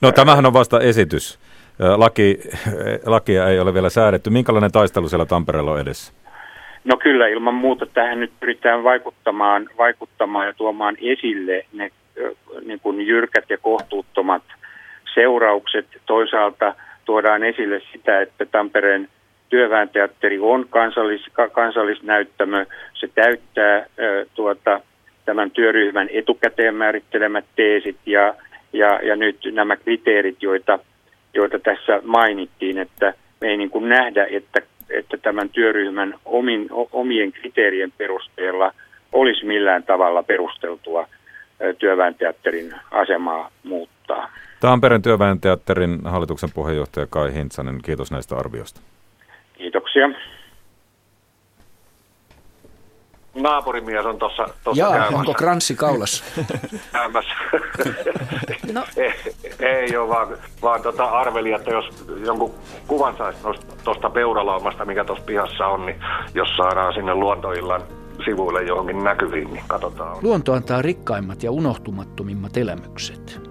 [0.00, 1.38] No tämähän on vasta esitys.
[1.96, 2.40] Laki,
[3.06, 4.30] lakia ei ole vielä säädetty.
[4.30, 6.12] Minkälainen taistelu siellä Tampereella on edessä?
[6.84, 11.90] No kyllä, ilman muuta tähän nyt pyritään vaikuttamaan, vaikuttamaan ja tuomaan esille ne
[12.64, 14.42] niin kuin jyrkät ja kohtuuttomat
[15.14, 15.86] seuraukset.
[16.06, 16.74] Toisaalta
[17.10, 19.08] tuodaan esille sitä, että Tampereen
[19.48, 22.66] työväenteatteri on kansallis, kansallisnäyttämö.
[22.94, 23.86] Se täyttää äh,
[24.34, 24.80] tuota,
[25.24, 28.34] tämän työryhmän etukäteen määrittelemät teesit ja,
[28.72, 30.78] ja, ja nyt nämä kriteerit, joita,
[31.34, 37.32] joita tässä mainittiin, että me ei niin kuin nähdä, että että tämän työryhmän omin, omien
[37.32, 38.72] kriteerien perusteella
[39.12, 41.08] olisi millään tavalla perusteltua
[41.78, 44.32] työväenteatterin asemaa muuttaa.
[44.60, 48.80] Tampereen työväenteatterin hallituksen puheenjohtaja Kai Hintsanen, kiitos näistä arvioista.
[49.52, 50.08] Kiitoksia.
[53.34, 55.16] Naapurimies on tuossa Jaa, käymässä.
[55.16, 56.24] onko kranssi kaulassa?
[56.92, 57.32] käymässä.
[58.72, 58.84] no.
[58.96, 59.12] ei,
[59.58, 60.28] ei ole, vaan,
[60.62, 62.54] vaan tota arveli, että jos jonkun
[62.86, 63.38] kuvan saisi
[63.84, 66.00] tuosta peuralaumasta, mikä tuossa pihassa on, niin
[66.34, 67.82] jos saadaan sinne luontoillan
[68.24, 70.18] sivuille johonkin näkyviin, niin katsotaan.
[70.22, 73.49] Luonto antaa rikkaimmat ja unohtumattomimmat elämykset.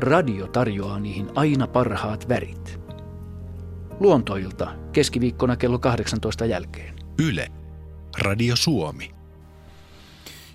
[0.00, 2.80] Radio tarjoaa niihin aina parhaat värit.
[4.00, 6.94] Luontoilta keskiviikkona kello 18 jälkeen.
[7.28, 7.48] Yle.
[8.20, 9.10] Radio Suomi.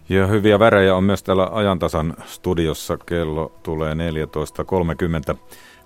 [0.10, 2.98] Ja hyviä värejä on myös täällä ajantasan studiossa.
[2.98, 3.94] Kello tulee
[5.34, 5.38] 14.30.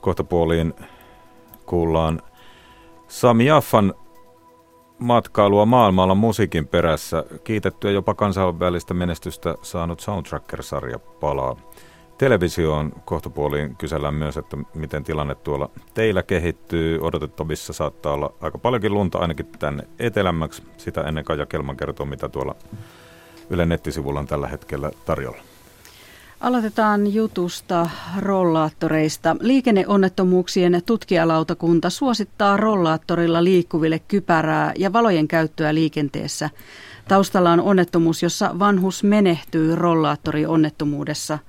[0.02, 0.74] Kohta puoliin
[1.66, 2.22] kuullaan
[3.08, 3.94] Sami Jaffan
[5.00, 7.24] matkailua maailmalla musiikin perässä.
[7.44, 11.56] Kiitettyä jopa kansainvälistä menestystä saanut Soundtracker-sarja palaa.
[12.18, 17.00] Televisioon kohtapuoliin kysellään myös, että miten tilanne tuolla teillä kehittyy.
[17.02, 20.64] Odotettavissa saattaa olla aika paljonkin lunta ainakin tänne etelämmäksi.
[20.78, 22.56] Sitä ennen Kaja Kelman kertoo, mitä tuolla
[23.50, 25.42] Yle nettisivulla on tällä hetkellä tarjolla.
[26.42, 29.36] Aloitetaan jutusta rollaattoreista.
[29.40, 36.50] Liikenneonnettomuuksien tutkijalautakunta suosittaa rollaattorilla liikkuville kypärää ja valojen käyttöä liikenteessä.
[37.08, 41.40] Taustalla on onnettomuus, jossa vanhus menehtyy rollaattorionnettomuudessa.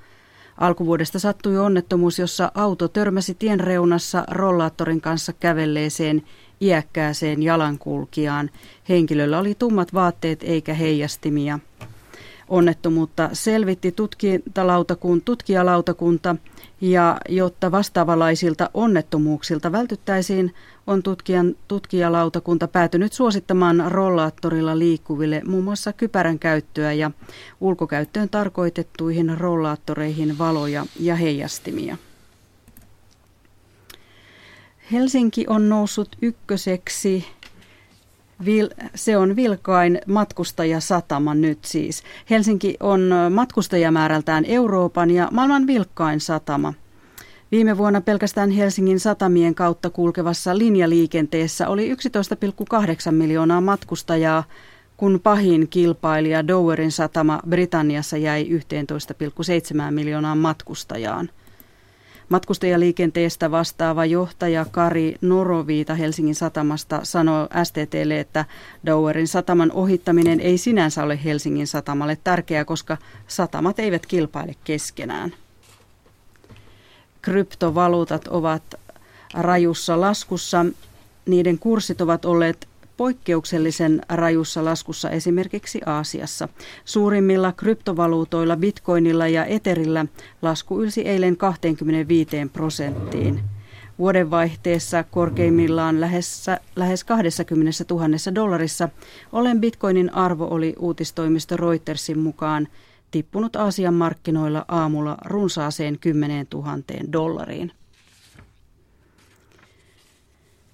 [0.58, 6.22] Alkuvuodesta sattui onnettomuus, jossa auto törmäsi tien reunassa rollaattorin kanssa kävelleeseen
[6.60, 8.50] iäkkääseen jalankulkijaan.
[8.88, 11.58] Henkilöllä oli tummat vaatteet eikä heijastimia.
[12.48, 13.94] Onnettomuutta selvitti
[15.24, 16.36] tutkijalautakunta
[16.80, 20.54] ja jotta vastaavalaisilta onnettomuuksilta vältyttäisiin,
[20.88, 27.10] on tutkijan, tutkijalautakunta päätynyt suosittamaan rollaattorilla liikkuville muun muassa kypärän käyttöä ja
[27.60, 31.96] ulkokäyttöön tarkoitettuihin rollaattoreihin valoja ja heijastimia.
[34.92, 37.24] Helsinki on noussut ykköseksi
[38.44, 42.02] Vil, se on vilkain matkustajasatama nyt siis.
[42.30, 46.74] Helsinki on matkustajamäärältään Euroopan ja maailman vilkkain satama.
[47.52, 54.44] Viime vuonna pelkästään Helsingin satamien kautta kulkevassa linjaliikenteessä oli 11,8 miljoonaa matkustajaa,
[54.96, 61.30] kun pahin kilpailija Dowerin satama Britanniassa jäi 11,7 miljoonaan matkustajaan.
[62.28, 68.44] Matkustajaliikenteestä vastaava johtaja Kari Noroviita Helsingin satamasta sanoi STTlle, että
[68.86, 75.32] Dowerin sataman ohittaminen ei sinänsä ole Helsingin satamalle tärkeää, koska satamat eivät kilpaile keskenään.
[77.28, 78.62] Kryptovaluutat ovat
[79.34, 80.66] rajussa laskussa.
[81.26, 86.48] niiden kurssit ovat olleet poikkeuksellisen rajussa laskussa esimerkiksi Aasiassa.
[86.84, 90.06] Suurimmilla kryptovaluutoilla, bitcoinilla ja eterillä
[90.42, 93.40] lasku ylsi eilen 25 prosenttiin.
[93.98, 98.88] Vuodenvaihteessa korkeimmillaan lähes, lähes 20 000 dollarissa,
[99.32, 102.68] olen bitcoinin arvo oli uutistoimisto Reutersin mukaan
[103.10, 106.78] tippunut Aasian markkinoilla aamulla runsaaseen 10 000
[107.12, 107.72] dollariin.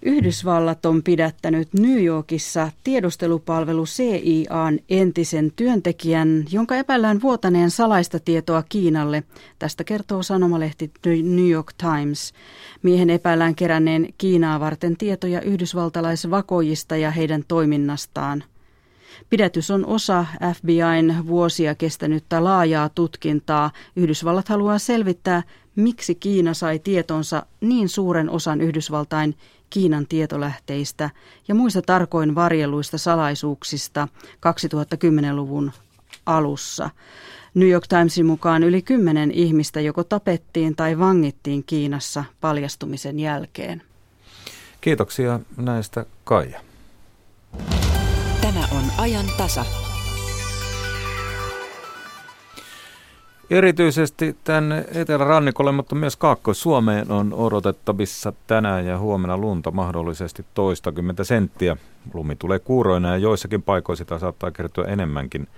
[0.06, 9.22] Yhdysvallat on pidättänyt New Yorkissa tiedustelupalvelu CIAn entisen työntekijän, jonka epäillään vuotaneen salaista tietoa Kiinalle.
[9.58, 12.32] Tästä kertoo sanomalehti New York Times.
[12.82, 18.44] Miehen epäillään keränneen Kiinaa varten tietoja yhdysvaltalaisvakoijista ja heidän toiminnastaan.
[19.34, 23.70] Pidätys on osa FBIn vuosia kestänyttä laajaa tutkintaa.
[23.96, 25.42] Yhdysvallat haluaa selvittää,
[25.76, 29.36] miksi Kiina sai tietonsa niin suuren osan Yhdysvaltain
[29.70, 31.10] Kiinan tietolähteistä
[31.48, 35.72] ja muista tarkoin varjeluista salaisuuksista 2010-luvun
[36.26, 36.90] alussa.
[37.54, 43.82] New York Timesin mukaan yli kymmenen ihmistä joko tapettiin tai vangittiin Kiinassa paljastumisen jälkeen.
[44.80, 46.60] Kiitoksia näistä Kaija.
[48.84, 49.64] Tämä on ajan tasa.
[53.50, 61.76] Erityisesti tänne etelärannikolle, mutta myös Kaakkois-Suomeen on odotettavissa tänään ja huomenna lunta mahdollisesti toistakymmentä senttiä.
[62.14, 65.48] Lumi tulee kuuroina ja joissakin paikoissa sitä saattaa kertyä enemmänkin.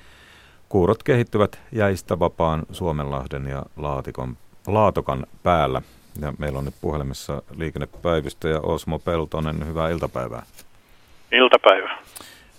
[0.68, 4.36] Kuurot kehittyvät jäistä vapaan Suomenlahden ja Laatikon,
[4.66, 5.82] Laatokan päällä.
[6.20, 9.66] Ja meillä on nyt puhelimessa liikennepäivystä ja Osmo Peltonen.
[9.66, 10.42] Hyvää iltapäivää.
[11.32, 11.98] Iltapäivää.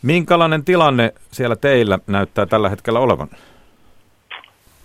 [0.01, 3.27] Minkälainen tilanne siellä teillä näyttää tällä hetkellä olevan?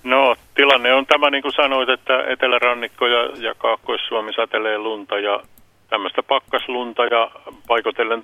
[0.03, 5.40] No tilanne on tämä niin kuin sanoit, että etelärannikko ja, ja Kaakkois-Suomi satelee lunta ja
[5.90, 7.31] tämmöistä pakkaslunta ja
[7.68, 8.22] paikotellen,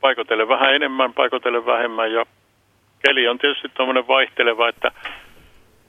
[0.00, 2.26] paikotellen vähän enemmän, paikotellen vähemmän ja
[3.06, 4.90] keli on tietysti tuommoinen vaihteleva, että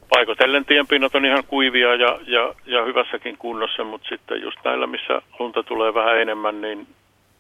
[0.09, 5.21] paikotellen tienpinnat on ihan kuivia ja, ja, ja hyvässäkin kunnossa, mutta sitten just näillä, missä
[5.39, 6.87] lunta tulee vähän enemmän, niin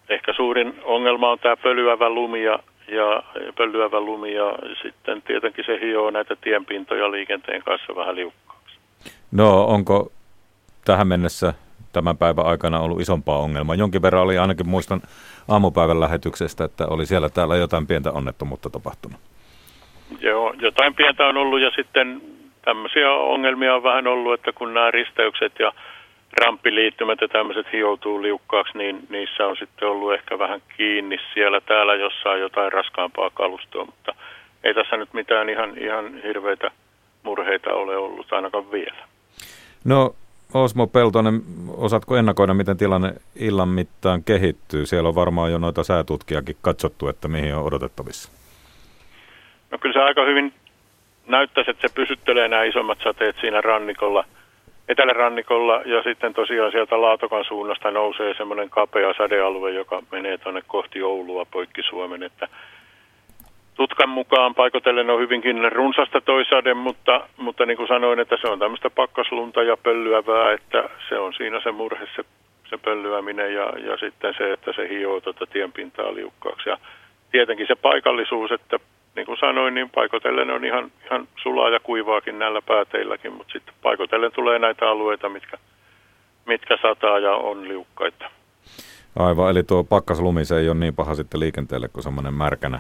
[0.09, 3.23] ehkä suurin ongelma on tämä pölyävä lumi ja ja
[3.57, 8.79] pölyävä lumi ja sitten tietenkin se hioo näitä tienpintoja liikenteen kanssa vähän liukkaaksi.
[9.31, 10.11] No onko
[10.85, 11.53] tähän mennessä
[11.93, 13.75] tämän päivän aikana ollut isompaa ongelmaa?
[13.75, 15.01] Jonkin verran oli ainakin muistan
[15.47, 19.19] aamupäivän lähetyksestä, että oli siellä täällä jotain pientä onnettomuutta tapahtunut.
[20.21, 22.21] Joo, jotain pientä on ollut ja sitten
[22.65, 25.73] tämmöisiä ongelmia on vähän ollut, että kun nämä risteykset ja
[26.37, 31.95] ramppiliittymät ja tämmöiset hioutuu liukkaaksi, niin niissä on sitten ollut ehkä vähän kiinni siellä täällä
[31.95, 34.15] jossain jotain raskaampaa kalustoa, mutta
[34.63, 36.71] ei tässä nyt mitään ihan, ihan hirveitä
[37.23, 39.07] murheita ole ollut ainakaan vielä.
[39.85, 40.15] No
[40.53, 41.41] Osmo Peltonen,
[41.77, 44.85] osaatko ennakoida, miten tilanne illan mittaan kehittyy?
[44.85, 48.31] Siellä on varmaan jo noita säätutkijakin katsottu, että mihin on odotettavissa.
[49.71, 50.53] No kyllä se aika hyvin
[51.27, 54.23] näyttäisi, että se pysyttelee nämä isommat sateet siinä rannikolla–
[54.89, 61.03] etelärannikolla ja sitten tosiaan sieltä Laatokan suunnasta nousee semmoinen kapea sadealue, joka menee tuonne kohti
[61.03, 62.47] Oulua poikki Suomen, että
[63.75, 68.59] tutkan mukaan paikotellen on hyvinkin runsasta toisade, mutta, mutta niin kuin sanoin, että se on
[68.59, 72.23] tämmöistä pakkaslunta ja pöllyävää, että se on siinä se murhe, se,
[72.69, 76.69] se pöllyäminen ja, ja sitten se, että se hioo tuota tienpintaa liukkaaksi.
[76.69, 76.77] Ja
[77.31, 78.79] tietenkin se paikallisuus, että
[79.15, 83.73] niin kuin sanoin, niin paikotellen on ihan, ihan sulaa ja kuivaakin näillä pääteilläkin, mutta sitten
[83.81, 85.57] paikotellen tulee näitä alueita, mitkä,
[86.45, 88.29] mitkä sataa ja on liukkaita.
[89.19, 92.79] Aivan, eli tuo pakkaslumi se ei ole niin paha sitten liikenteelle kuin semmoinen märkänä,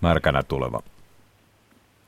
[0.00, 0.80] märkänä tuleva.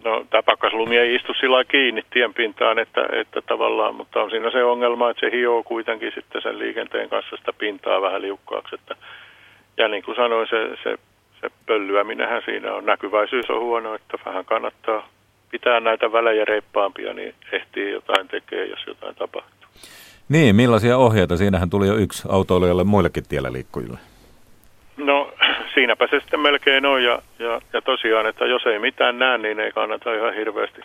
[0.05, 4.65] No tämä pakkaslumi ei istu sillä kiinni tienpintaan, että, että tavallaan, mutta on siinä se
[4.65, 8.75] ongelma, että se hioo kuitenkin sitten sen liikenteen kanssa sitä pintaa vähän liukkaaksi.
[8.75, 8.97] Että,
[9.77, 10.99] ja niin kuin sanoin, se, se
[11.43, 12.87] se pöllyäminenhän siinä on.
[12.87, 15.09] Näkyväisyys on huono, että vähän kannattaa
[15.51, 19.69] pitää näitä välejä reippaampia, niin ehtii jotain tekee, jos jotain tapahtuu.
[20.29, 21.37] Niin, millaisia ohjeita?
[21.37, 23.99] Siinähän tuli jo yksi autoilijalle muillekin tiellä liikkujille.
[24.97, 25.33] No,
[25.75, 27.05] siinäpä se sitten melkein on.
[27.05, 30.81] Ja, ja, ja tosiaan, että jos ei mitään näe, niin ei kannata ihan hirveästi,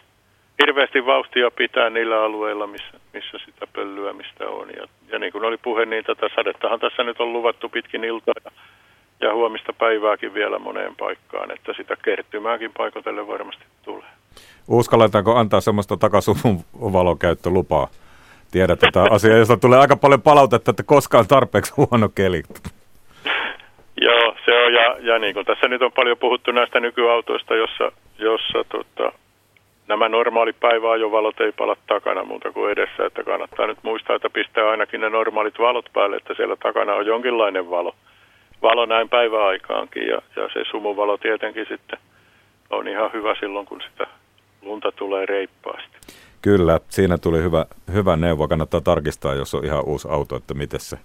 [0.62, 4.70] hirveästi vauhtia pitää niillä alueilla, missä, missä sitä pöllyämistä on.
[4.70, 8.34] Ja, ja niin kuin oli puhe, niin tätä sadettahan tässä nyt on luvattu pitkin iltaa.
[8.46, 8.52] Ja
[9.22, 14.10] ja huomista päivääkin vielä moneen paikkaan, että sitä kertymääkin paikotelle varmasti tulee.
[14.68, 17.88] Uskalletaanko antaa semmoista takasuvun valokäyttölupaa?
[18.52, 22.44] Tiedät tätä asiaa, josta tulee aika paljon palautetta, että koskaan tarpeeksi huono keli.
[24.02, 27.92] Joo, se on, ja, ja niin kuin tässä nyt on paljon puhuttu näistä nykyautoista, jossa,
[28.20, 29.12] jossa tota,
[29.88, 34.70] nämä normaalit päiväajovalot ei pala takana muuta kuin edessä, että kannattaa nyt muistaa, että pistää
[34.70, 37.96] ainakin ne normaalit valot päälle, että siellä takana on jonkinlainen valo
[38.62, 41.99] valo näin päiväaikaankin ja, ja se sumuvalo tietenkin sitten
[42.69, 44.08] on ihan hyvä silloin, kun sitä
[44.62, 45.97] lunta tulee reippaasti.
[46.41, 48.47] Kyllä, siinä tuli hyvä, hyvä neuvo.
[48.47, 50.97] Kannattaa tarkistaa, jos on ihan uusi auto, että miten se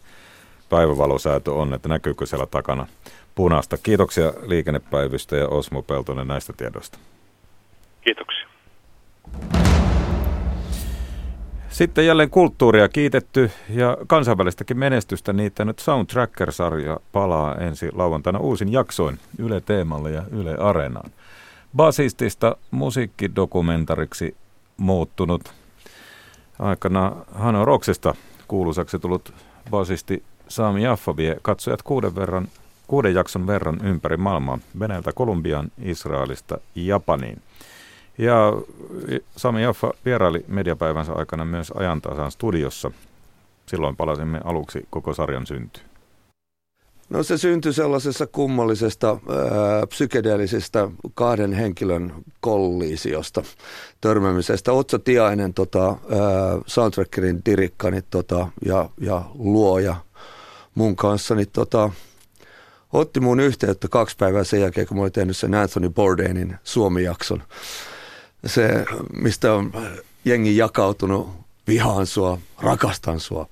[0.68, 2.86] päivävalosäätö on, että näkyykö siellä takana
[3.34, 3.76] punaista.
[3.82, 6.98] Kiitoksia liikennepäivystä ja Osmo Peltonen näistä tiedoista.
[8.00, 8.46] Kiitoksia.
[11.72, 19.18] Sitten jälleen kulttuuria kiitetty ja kansainvälistäkin menestystä niitä nyt Soundtracker-sarja palaa ensi lauantaina uusin jaksoin
[19.38, 21.10] Yle Teemalle ja Yle Areenaan.
[21.76, 24.36] Basistista musiikkidokumentariksi
[24.76, 25.54] muuttunut
[26.58, 28.14] aikana Hano Roksesta
[28.48, 29.34] kuuluisaksi tullut
[29.70, 32.48] basisti Sami Jaffa vie katsojat kuuden, verran,
[32.86, 37.42] kuuden jakson verran ympäri maailmaa, Venäjältä Kolumbiaan, Israelista Japaniin.
[38.18, 38.52] Ja
[39.36, 42.90] Sami Jaffa vieraili mediapäivänsä aikana myös ajantasan studiossa.
[43.66, 45.86] Silloin palasimme aluksi koko sarjan syntyyn.
[47.10, 53.42] No se syntyi sellaisessa kummallisesta ää, psykedeellisestä kahden henkilön kollisiosta,
[54.00, 54.72] törmäämisestä.
[54.72, 55.96] Otso Tiainen, tota, ää,
[56.66, 59.96] soundtrackerin dirikkani tota, ja, ja luoja
[60.74, 61.90] mun kanssa, niin tota,
[62.92, 67.42] otti mun yhteyttä kaksi päivää sen jälkeen, kun mä olin tehnyt sen Anthony Bourdainin Suomi-jakson.
[68.46, 68.84] Se,
[69.16, 69.72] mistä on
[70.24, 71.30] jengi jakautunut,
[71.66, 73.46] vihaan sua, rakastan sua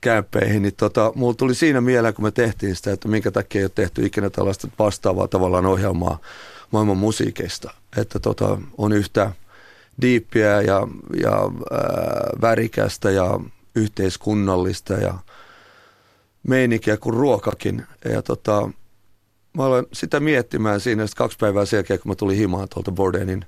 [0.00, 3.64] kämppeihin, niin tota, mulla tuli siinä mieleen, kun me tehtiin sitä, että minkä takia ei
[3.64, 6.18] ole tehty ikinä tällaista vastaavaa tavallaan ohjelmaa
[6.70, 7.74] maailman musiikista.
[7.96, 9.32] Että tota, on yhtä
[10.00, 10.88] diippiä ja,
[11.22, 13.40] ja ää, värikästä ja
[13.74, 15.14] yhteiskunnallista ja
[16.48, 17.86] meininkiä kuin ruokakin.
[18.04, 18.70] Ja tota,
[19.56, 23.44] mä olen sitä miettimään siinä kaksi päivää sen jälkeen, kun mä tulin himaan tuolta Bordenin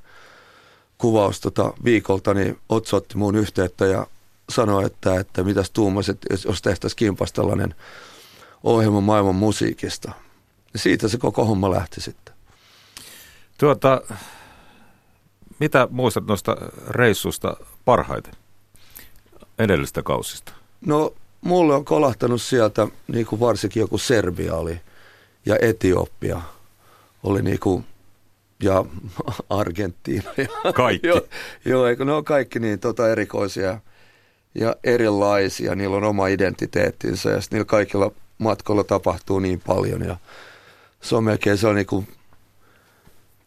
[1.02, 4.06] kuvaus tota, viikolta, niin Otso otti mun yhteyttä ja
[4.48, 7.74] sanoi, että, että mitäs tuumasit, jos tehtäisiin kimpas tällainen
[8.62, 10.12] ohjelma maailman musiikista.
[10.72, 12.34] Ja siitä se koko homma lähti sitten.
[13.58, 14.02] Tuota,
[15.58, 16.56] mitä muistat noista
[16.88, 18.34] reissusta parhaiten
[19.58, 20.52] edellistä kausista?
[20.86, 24.80] No mulle on kolahtanut sieltä, niin kuin varsinkin joku Serbia oli
[25.46, 26.42] ja Etiopia
[27.22, 27.84] oli niin kuin,
[28.62, 28.84] ja
[29.60, 30.30] Argentiina.
[30.64, 31.06] Ja, kaikki.
[31.06, 31.20] joo,
[31.64, 33.78] joo, eikö ne on kaikki niin tota erikoisia
[34.54, 35.74] ja erilaisia.
[35.74, 40.16] Niillä on oma identiteettinsä ja niillä kaikilla matkoilla tapahtuu niin paljon ja
[41.00, 42.08] se on melkein se on niin kuin,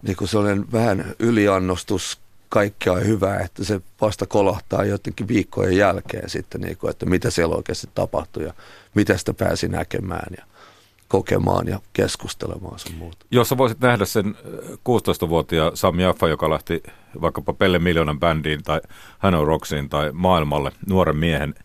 [0.02, 6.62] niin kuin sellainen vähän yliannostus kaikkea hyvää, että se vasta kolahtaa jotenkin viikkojen jälkeen sitten,
[6.62, 8.54] niin kuin, että mitä siellä oikeasti tapahtui ja
[8.94, 10.46] mitä sitä pääsi näkemään ja
[11.08, 13.26] kokemaan ja keskustelemaan sun muuta.
[13.32, 14.36] Jos sä voisit nähdä sen
[14.76, 16.84] 16-vuotiaan Sami Jaffa, joka lähti
[17.22, 18.82] vaikkapa Pelle Miljoonan bändiin tai
[19.20, 21.56] Hano Rocksiin tai maailmalle, nuoren miehen,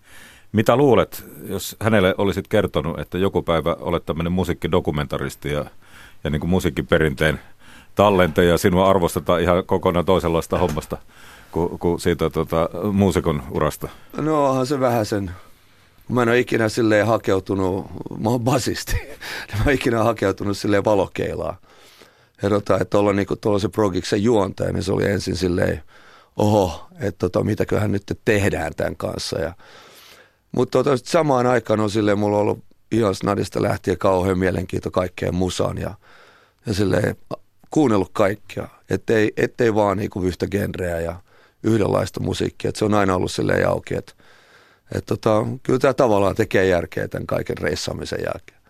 [0.52, 5.64] mitä luulet, jos hänelle olisit kertonut, että joku päivä olet tämmöinen musiikkidokumentaristi ja,
[6.24, 7.40] ja niin kuin musiikkiperinteen
[7.94, 10.96] tallente ja sinua arvostetaan ihan kokonaan toisenlaista hommasta
[11.52, 13.88] kuin, kuin siitä tota, muusikon urasta?
[14.16, 15.30] No onhan se vähän sen
[16.10, 17.86] Mä en ole ikinä silleen hakeutunut,
[18.18, 18.96] mä oon basisti,
[19.52, 21.56] mä oon ikinä hakeutunut silleen valokeilaan.
[22.42, 25.82] Erotaan, että olla niinku se progiksen juontaja, niin se oli ensin silleen,
[26.36, 29.38] oho, että tota, mitäköhän nyt tehdään tämän kanssa.
[29.38, 29.54] Ja,
[30.52, 35.34] mutta tota, samaan aikaan on silleen, mulla on ollut ihan snadista lähtien kauhean mielenkiinto kaikkeen
[35.34, 35.94] musaan ja,
[36.66, 37.16] ja silleen
[37.70, 41.16] kuunnellut kaikkea, ettei, ettei vaan niinku yhtä genreä ja
[41.62, 42.68] yhdenlaista musiikkia.
[42.68, 44.12] Et se on aina ollut silleen auki, että
[44.94, 48.60] et tota, kyllä tämä tavallaan tekee järkeä tämän kaiken reissaamisen jälkeen.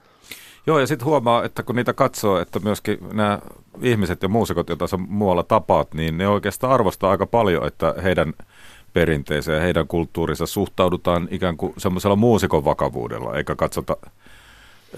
[0.67, 3.39] Joo, ja sitten huomaa, että kun niitä katsoo, että myöskin nämä
[3.83, 8.35] ihmiset ja muusikot, joita sä muualla tapaat, niin ne oikeastaan arvostaa aika paljon, että heidän
[8.93, 13.97] perinteeseen ja heidän kulttuurinsa suhtaudutaan ikään kuin semmoisella muusikon vakavuudella, eikä katsota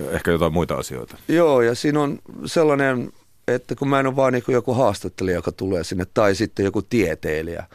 [0.01, 1.17] eh, ehkä jotain muita asioita.
[1.29, 3.13] Joo, ja siinä on sellainen,
[3.49, 6.83] että kun mä en ole vaan niin joku haastattelija, joka tulee sinne, tai sitten joku
[6.83, 7.67] tieteilijä,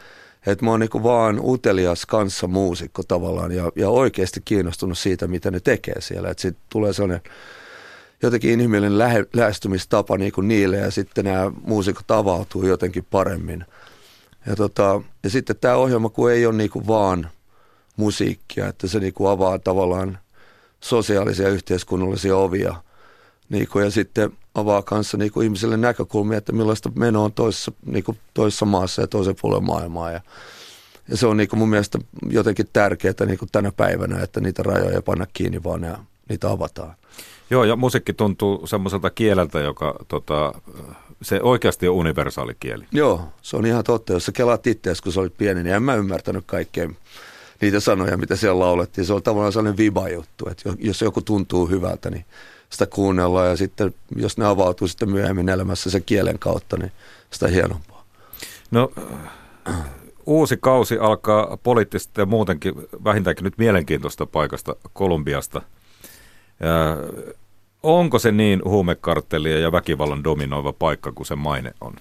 [0.46, 5.50] että mä oon niin vaan utelias kanssa muusikko tavallaan ja, ja oikeasti kiinnostunut siitä, mitä
[5.50, 6.30] ne tekee siellä.
[6.30, 7.20] Että sitten tulee sellainen
[8.22, 13.64] jotenkin inhimillinen lähe, lähestymistapa niin kuin niille ja sitten nämä muusikot avautuu jotenkin paremmin.
[14.46, 17.30] Ja, tota, ja sitten tämä ohjelma, kun ei ole niin kuin vaan
[17.96, 20.18] musiikkia, että se niin kuin avaa tavallaan
[20.80, 22.74] sosiaalisia yhteiskunnallisia ovia–
[23.48, 27.72] niin kuin, ja sitten avaa kanssa niin kuin ihmisille näkökulmia, että millaista meno on toisessa,
[27.86, 30.10] niin kuin toisessa maassa ja toisen puolen maailmaa.
[30.10, 30.20] Ja,
[31.08, 31.98] ja se on niin kuin mun mielestä
[32.30, 35.92] jotenkin tärkeää niin kuin tänä päivänä, että niitä rajoja ei panna kiinni, vaan ne,
[36.28, 36.94] niitä avataan.
[37.50, 40.52] Joo, ja musiikki tuntuu semmoiselta kieleltä, joka tota,
[41.22, 42.84] se oikeasti on universaali kieli.
[42.92, 44.12] Joo, se on ihan totta.
[44.12, 46.88] Jos sä kelaat itseäsi, kun sä olit pieni, niin en mä ymmärtänyt kaikkea
[47.60, 49.04] niitä sanoja, mitä siellä laulettiin.
[49.04, 52.24] Se on tavallaan sellainen viba-juttu, että jos joku tuntuu hyvältä, niin
[52.70, 56.92] sitä kuunnella ja sitten jos ne avautuu sitten myöhemmin elämässä sen kielen kautta, niin
[57.30, 58.04] sitä hienompaa.
[58.70, 58.92] No
[60.26, 65.62] uusi kausi alkaa poliittisesti ja muutenkin vähintäänkin nyt mielenkiintoista paikasta Kolumbiasta.
[66.60, 66.96] Ja
[67.82, 71.94] onko se niin huumekarttelia ja väkivallan dominoiva paikka kuin se maine on?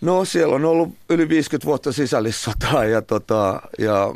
[0.00, 4.14] No siellä on ollut yli 50 vuotta sisällissotaa ja, tota, ja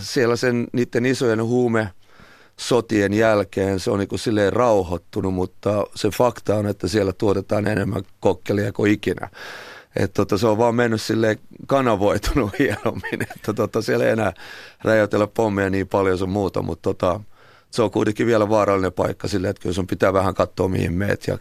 [0.00, 1.88] siellä sen niiden isojen huume
[2.58, 7.66] sotien jälkeen se on niin kuin silleen rauhoittunut, mutta se fakta on, että siellä tuotetaan
[7.66, 9.28] enemmän kokkelia kuin ikinä.
[9.96, 14.32] Että tota, se on vaan mennyt sille kanavoitunut hienommin, että tota, siellä ei enää
[14.84, 17.20] räjäytellä pommeja niin paljon sun muuta, mutta tota,
[17.70, 21.26] se on kuitenkin vielä vaarallinen paikka sille, että kyllä sun pitää vähän katsoa mihin meet
[21.26, 21.38] ja,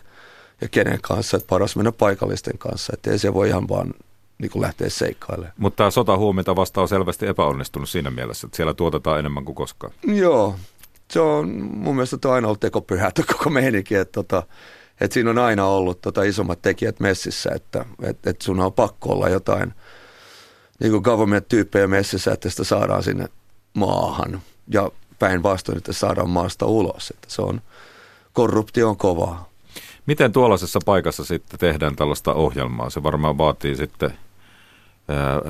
[0.61, 3.93] ja kenen kanssa, että paras mennä paikallisten kanssa, että ei se voi ihan vaan
[4.37, 5.53] niin kuin lähteä seikkailemaan.
[5.57, 9.93] Mutta tämä sotahuumita vasta on selvästi epäonnistunut siinä mielessä, että siellä tuotetaan enemmän kuin koskaan.
[10.03, 10.55] Joo,
[11.11, 14.43] se on mun mielestä tuo aina ollut tekopyhä koko meininki, että tota,
[15.01, 19.09] että siinä on aina ollut tota isommat tekijät messissä, että et, et sun on pakko
[19.09, 19.73] olla jotain
[20.79, 23.27] niin kuin government-tyyppejä messissä, että sitä saadaan sinne
[23.73, 27.11] maahan ja päinvastoin, että saadaan maasta ulos.
[27.11, 27.61] Että se on,
[28.33, 29.49] korruptio on kovaa.
[30.05, 32.89] Miten tuollaisessa paikassa sitten tehdään tällaista ohjelmaa?
[32.89, 34.13] Se varmaan vaatii sitten
[35.07, 35.41] ää,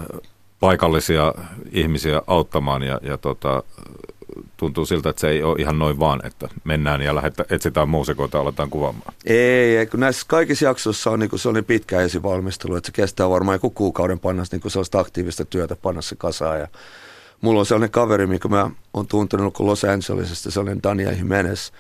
[0.60, 1.34] paikallisia
[1.72, 3.64] ihmisiä auttamaan ja, ja tota,
[4.58, 8.38] tuntuu siltä, että se ei ole ihan noin vaan, että mennään ja lähdettä, etsitään muusikoita
[8.38, 9.14] ja aletaan kuvaamaan.
[9.26, 13.56] Ei, ei, kun näissä kaikissa jaksoissa on niin sellainen pitkä esivalmistelu, että se kestää varmaan
[13.56, 16.60] joku kuukauden panna niin sellaista aktiivista työtä panna se kasaan.
[16.60, 16.68] Ja
[17.42, 21.72] mulla on sellainen kaveri, mikä mä oon tuntenut kuin Los Angelesista, sellainen Daniel Jimenez,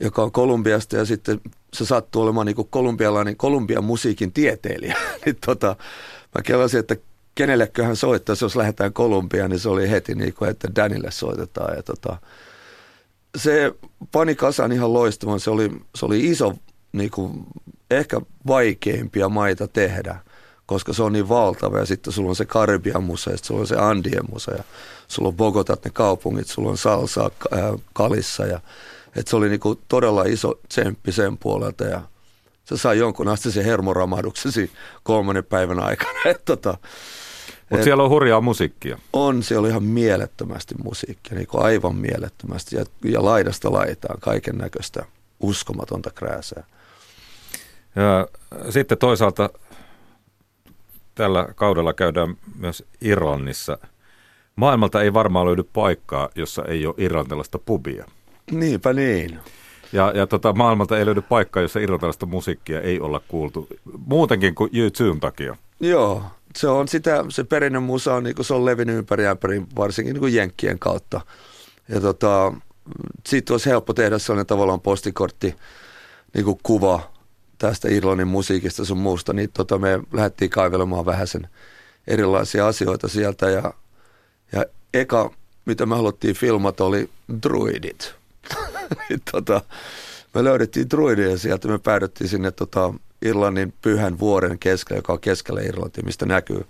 [0.00, 1.40] joka on Kolumbiasta ja sitten
[1.72, 4.96] se sattuu olemaan niin kuin kolumbialainen Kolumbian musiikin tieteilijä.
[5.24, 5.76] niin tota,
[6.34, 6.96] mä kelasin, että
[7.38, 11.76] kenelleköhän soittaisi, jos lähdetään Kolumbiaan, niin se oli heti niin kuin, että Danille soitetaan.
[11.76, 12.16] Ja tota,
[13.36, 13.72] se
[14.12, 15.40] pani kasan ihan loistavan.
[15.40, 16.54] Se oli, se oli iso,
[16.92, 17.46] niin kuin,
[17.90, 20.16] ehkä vaikeimpia maita tehdä,
[20.66, 21.78] koska se on niin valtava.
[21.78, 24.64] Ja sitten sulla on se Karibian musa, ja sulla on se Andien musa, ja
[25.08, 27.60] sulla on Bogotat, ne kaupungit, sulla on Salsa äh,
[27.92, 28.46] Kalissa.
[28.46, 28.60] Ja,
[29.16, 31.84] että se oli niin kuin todella iso tsemppi sen puolelta.
[31.84, 32.00] Ja
[32.64, 34.70] se sai jonkun asti se hermoramahduksen
[35.02, 36.18] kolmannen päivän aikana.
[36.30, 36.78] Et, tota,
[37.70, 38.98] mutta siellä on hurjaa musiikkia.
[39.12, 42.76] On, siellä on ihan mielettömästi musiikkia, niin kuin aivan mielettömästi.
[42.76, 45.04] Ja, ja laidasta laitaan kaiken näköistä
[45.40, 46.64] uskomatonta krääsää.
[47.96, 48.28] Ja
[48.70, 49.50] sitten toisaalta
[51.14, 53.78] tällä kaudella käydään myös Irlannissa.
[54.56, 58.04] Maailmalta ei varmaan löydy paikkaa, jossa ei ole irlantilaista pubia.
[58.50, 59.38] Niinpä niin.
[59.92, 63.68] Ja, ja tota, maailmalta ei löydy paikkaa, jossa irlantilaista musiikkia ei olla kuultu,
[64.06, 65.56] muutenkin kuin YouTuben takia.
[65.80, 66.22] Joo,
[66.56, 70.34] se on sitä, se perinnön musa on, niin se on levinnyt ympäri ämpäri, varsinkin niin
[70.34, 71.20] Jenkkien kautta.
[71.88, 72.52] Ja tota,
[73.28, 75.54] siitä olisi helppo tehdä sellainen tavallaan postikortti
[76.34, 77.12] niin kuin kuva
[77.58, 81.48] tästä Irlannin musiikista sun muusta, niin tota, me lähdettiin kaivelemaan vähän sen
[82.06, 83.74] erilaisia asioita sieltä ja,
[84.52, 85.30] ja eka,
[85.64, 87.10] mitä me haluttiin filmata, oli
[87.42, 88.14] druidit.
[89.32, 89.60] tota,
[90.34, 95.60] me löydettiin druidia sieltä, me päädyttiin sinne tota, Irlannin pyhän vuoren keskellä, joka on keskellä
[95.60, 96.66] Irlantia, mistä näkyy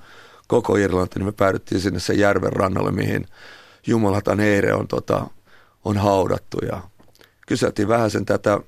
[0.47, 3.27] koko Irlanti, niin me päädyttiin sinne sen järven rannalle, mihin
[3.87, 5.27] Jumalatan Eire on, tota,
[5.85, 6.83] on haudattu ja
[7.47, 8.61] kyseltiin vähän sen tätä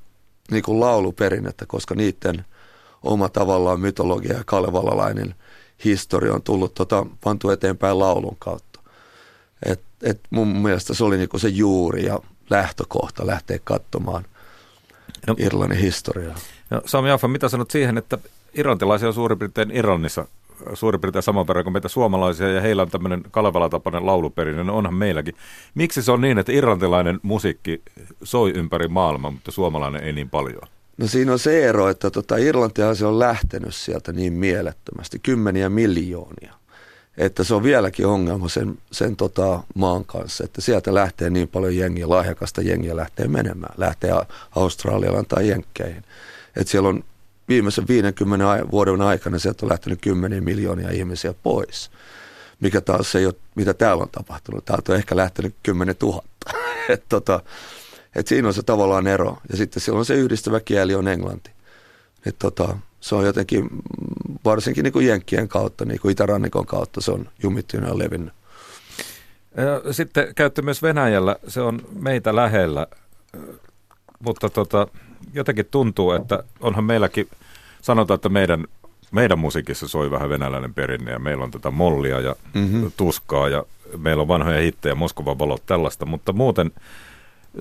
[0.50, 2.44] niin kuin lauluperinnettä, koska niiden
[3.02, 5.34] oma tavallaan mytologia ja kalevalalainen
[5.84, 8.80] historia on tullut tota, pantu eteenpäin laulun kautta.
[9.66, 12.20] Et, et mun mielestä se oli niin kuin se juuri ja
[12.50, 14.24] lähtökohta lähteä katsomaan
[15.26, 16.36] no, Irlannin historiaa.
[16.70, 18.18] No, Sami Affa, mitä sanot siihen, että
[18.54, 20.26] irlantilaisia on suurin piirtein Irlannissa
[20.74, 24.94] suurin piirtein saman verran kuin meitä suomalaisia, ja heillä on tämmöinen Kalevala-tapainen lauluperinne, no onhan
[24.94, 25.34] meilläkin.
[25.74, 27.82] Miksi se on niin, että irlantilainen musiikki
[28.22, 30.62] soi ympäri maailmaa, mutta suomalainen ei niin paljon?
[30.96, 35.68] No siinä on se ero, että tota Irlantia se on lähtenyt sieltä niin mielettömästi, kymmeniä
[35.68, 36.54] miljoonia.
[37.16, 41.76] Että se on vieläkin ongelma sen, sen tota maan kanssa, että sieltä lähtee niin paljon
[41.76, 44.10] jengiä, lahjakasta jengiä lähtee menemään, lähtee
[44.56, 46.04] Australialaan tai Jenkkeihin.
[46.56, 47.04] Että siellä on
[47.48, 51.90] viimeisen 50 vuoden aikana sieltä on lähtenyt kymmeniä miljoonia ihmisiä pois.
[52.60, 54.64] Mikä taas ei ole, mitä täällä on tapahtunut.
[54.64, 56.22] Täältä on ehkä lähtenyt 10 000.
[56.88, 57.40] et tota,
[58.16, 59.38] et siinä on se tavallaan ero.
[59.50, 61.50] Ja sitten silloin se yhdistävä kieli on englanti.
[62.26, 63.68] Et tota, se on jotenkin,
[64.44, 68.34] varsinkin niin kuin Jenkkien kautta, niin kuin Itärannikon kautta, se on jumittunut ja levinnyt.
[69.90, 72.86] Sitten käytte myös Venäjällä, se on meitä lähellä,
[74.18, 74.86] mutta tota,
[75.34, 77.28] jotenkin tuntuu, että onhan meilläkin,
[77.82, 78.64] sanotaan, että meidän,
[79.10, 82.92] meidän musiikissa soi vähän venäläinen perinne ja meillä on tätä mollia ja mm-hmm.
[82.96, 83.64] tuskaa ja
[83.98, 86.70] meillä on vanhoja hittejä, Moskovan valot, tällaista, mutta muuten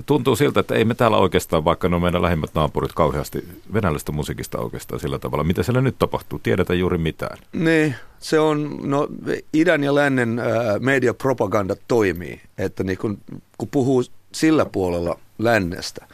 [0.05, 4.11] tuntuu siltä, että ei me täällä oikeastaan, vaikka ne on meidän lähimmät naapurit kauheasti venäläistä
[4.11, 5.43] musiikista oikeastaan sillä tavalla.
[5.43, 6.39] Mitä siellä nyt tapahtuu?
[6.39, 7.37] Tiedetä juuri mitään.
[7.53, 9.07] Niin, se on, no
[9.53, 10.45] idän ja lännen äh,
[10.79, 13.17] mediapropaganda toimii, että niin kun,
[13.57, 16.07] kun puhuu sillä puolella lännestä,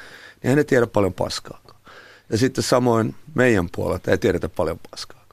[0.44, 1.62] niin hän ei tiedä paljon paskaa.
[2.30, 5.26] Ja sitten samoin meidän puolelta ei tiedetä paljon paskaa.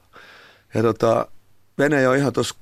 [0.73, 1.27] Ja tota,
[1.77, 2.55] Venäjä on ihan tuossa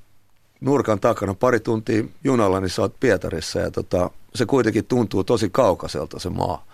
[0.61, 5.49] nurkan takana pari tuntia junalla, niin sä oot Pietarissa ja tota, se kuitenkin tuntuu tosi
[5.49, 6.65] kaukaiselta se maa.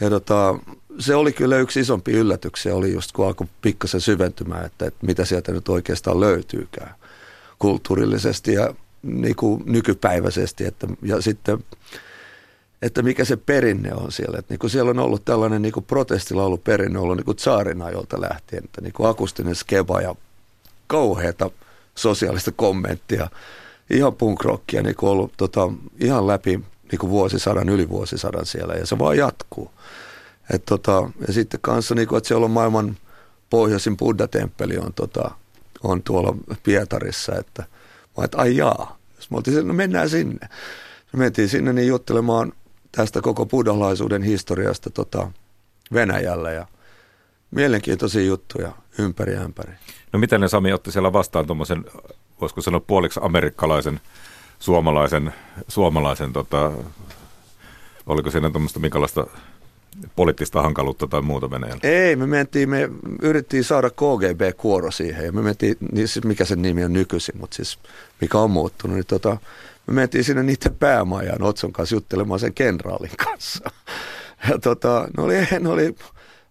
[0.00, 0.58] Ja tota,
[0.98, 5.24] se oli kyllä yksi isompi yllätyksiä, oli just kun alkoi pikkasen syventymään, että, että mitä
[5.24, 6.94] sieltä nyt oikeastaan löytyykään
[7.58, 10.64] kulttuurillisesti ja niin kuin nykypäiväisesti.
[10.64, 11.64] Että, ja sitten,
[12.82, 14.38] että mikä se perinne on siellä.
[14.38, 15.86] Että niin kuin siellä on ollut tällainen niin kuin
[16.64, 20.14] perinne ollut niin kuin tsaarin ajolta lähtien, että niin kuin akustinen skeba ja
[20.86, 21.50] kauheata
[21.94, 23.28] sosiaalista kommenttia,
[23.90, 26.60] ihan punkrockia niin kuin ollut tota, ihan läpi
[26.92, 29.70] niin kuin vuosisadan, yli vuosisadan siellä ja se vaan jatkuu.
[30.54, 32.96] Et tota, ja sitten kanssa, niin kuin, että siellä on maailman
[33.50, 35.30] pohjoisin Buddha-temppeli on, tota,
[35.82, 37.64] on tuolla Pietarissa, että
[38.24, 40.48] että ai jaa, jos me oltiin, no mennään sinne.
[41.12, 42.52] Me mentiin sinne niin juttelemaan
[42.92, 45.30] tästä koko buddhalaisuuden historiasta tota,
[45.92, 46.66] Venäjällä ja
[47.50, 49.72] mielenkiintoisia juttuja ympäri ämpäri.
[50.12, 51.84] No miten ne Sami otti siellä vastaan tuommoisen,
[52.40, 54.00] voisiko sanoa puoliksi amerikkalaisen,
[54.58, 55.32] suomalaisen,
[55.68, 56.72] suomalaisen tota,
[58.06, 59.26] oliko siinä tuommoista minkälaista
[60.16, 61.80] poliittista hankaluutta tai muuta Venäjällä?
[61.82, 62.88] Ei, me mentiin, me
[63.22, 67.56] yrittiin saada KGB-kuoro siihen ja me mentiin, niin siis mikä sen nimi on nykyisin, mutta
[67.56, 67.78] siis
[68.20, 69.36] mikä on muuttunut, niin tota,
[69.86, 73.70] me mentiin sinne niiden päämajan Otson kanssa juttelemaan sen kenraalin kanssa.
[74.48, 75.94] Ja tota, ne oli, ne oli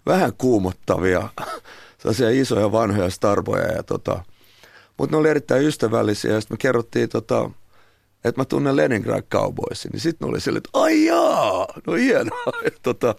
[0.06, 1.30] vähän kuumottavia
[1.98, 3.72] sellaisia isoja vanhoja starboja.
[3.72, 4.24] Ja tota,
[4.98, 7.50] mutta ne oli erittäin ystävällisiä ja sitten me kerrottiin, tota,
[8.24, 9.92] että mä tunnen Leningrad Cowboysin.
[9.92, 12.44] Niin sitten ne oli silleen, että ai jaa, no hienoa.
[12.66, 13.16] Et, tota,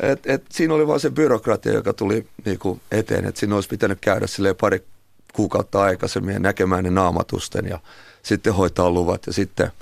[0.00, 3.98] et, et, siinä oli vaan se byrokratia, joka tuli niinku eteen, että siinä olisi pitänyt
[4.00, 4.84] käydä sille pari
[5.32, 7.78] kuukautta aikaisemmin ja näkemään ne naamatusten ja
[8.22, 9.72] sitten hoitaa luvat ja sitten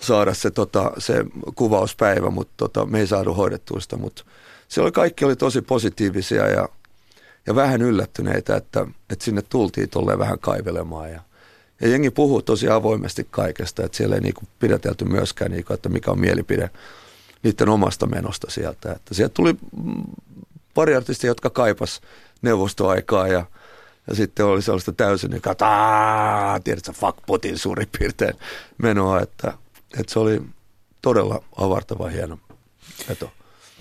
[0.00, 4.24] saada se, tota, se kuvauspäivä, mutta tota, me ei saatu hoidettua sitä, mutta
[4.68, 6.68] siellä kaikki oli tosi positiivisia ja
[7.48, 11.10] ja vähän yllättyneitä, että, että sinne tultiin tolleen vähän kaivelemaan.
[11.10, 11.20] Ja,
[11.80, 16.10] ja jengi puhuu tosi avoimesti kaikesta, että siellä ei niinku pidätelty myöskään, niinku, että mikä
[16.10, 16.70] on mielipide
[17.42, 18.92] niiden omasta menosta sieltä.
[18.92, 19.54] Että sieltä tuli
[20.74, 22.00] pari artistia, jotka kaipas
[22.42, 23.46] neuvostoaikaa ja,
[24.08, 28.34] ja sitten oli sellaista täysin, niin että tiedätkö, fuck Putin suurin piirtein
[28.78, 29.52] menoa, että,
[29.98, 30.42] että se oli
[31.02, 32.38] todella avartava hieno
[33.08, 33.30] veto.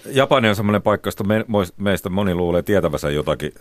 [0.05, 1.45] Japani on semmoinen paikka, josta me,
[1.77, 3.53] meistä moni luulee tietävänsä jotakin.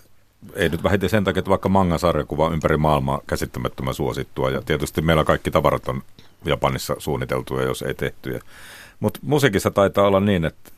[0.54, 4.50] Ei nyt vähiten sen takia, että vaikka mangan sarjakuva ympäri maailmaa käsittämättömän suosittua.
[4.50, 6.02] Ja tietysti meillä kaikki tavarat on
[6.44, 8.40] Japanissa suunniteltuja, jos ei tehtyjä.
[9.00, 10.70] Mutta musiikissa taitaa olla niin, että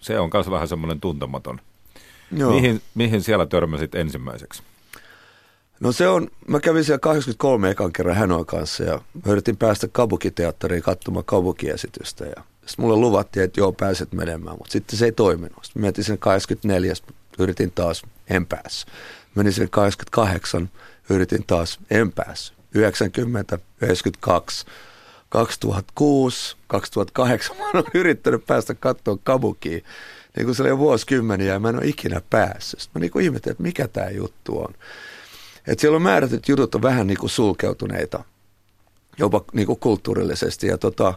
[0.00, 1.60] se on myös vähän semmoinen tuntematon.
[2.36, 2.52] Joo.
[2.52, 4.62] Mihin, mihin siellä törmäsit ensimmäiseksi?
[5.80, 10.82] No se on, mä kävin siellä 83 ekan kerran Hanoin kanssa ja yritin päästä Kabuki-teatteriin
[10.82, 15.64] katsomaan Kabuki-esitystä ja sitten mulle luvattiin, että joo, pääset menemään, mutta sitten se ei toiminut.
[15.64, 16.94] Sitten mietin sen 24,
[17.38, 18.92] yritin taas, en päässyt.
[19.34, 20.70] Menin sen 28,
[21.10, 22.56] yritin taas, en päässyt.
[22.74, 24.66] 90, 92,
[25.28, 29.84] 2006, 2008 mä oon yrittänyt päästä katsoa kabukiin.
[30.36, 32.80] Niin kuin se oli jo vuosikymmeniä ja mä en ole ikinä päässyt.
[32.80, 34.74] Sitten mä niin kuin ihmettelin, että mikä tämä juttu on.
[35.66, 38.24] Että siellä on määrätyt jutut on vähän niin kuin sulkeutuneita,
[39.18, 40.66] jopa niin kuin kulttuurillisesti.
[40.80, 41.14] Tota,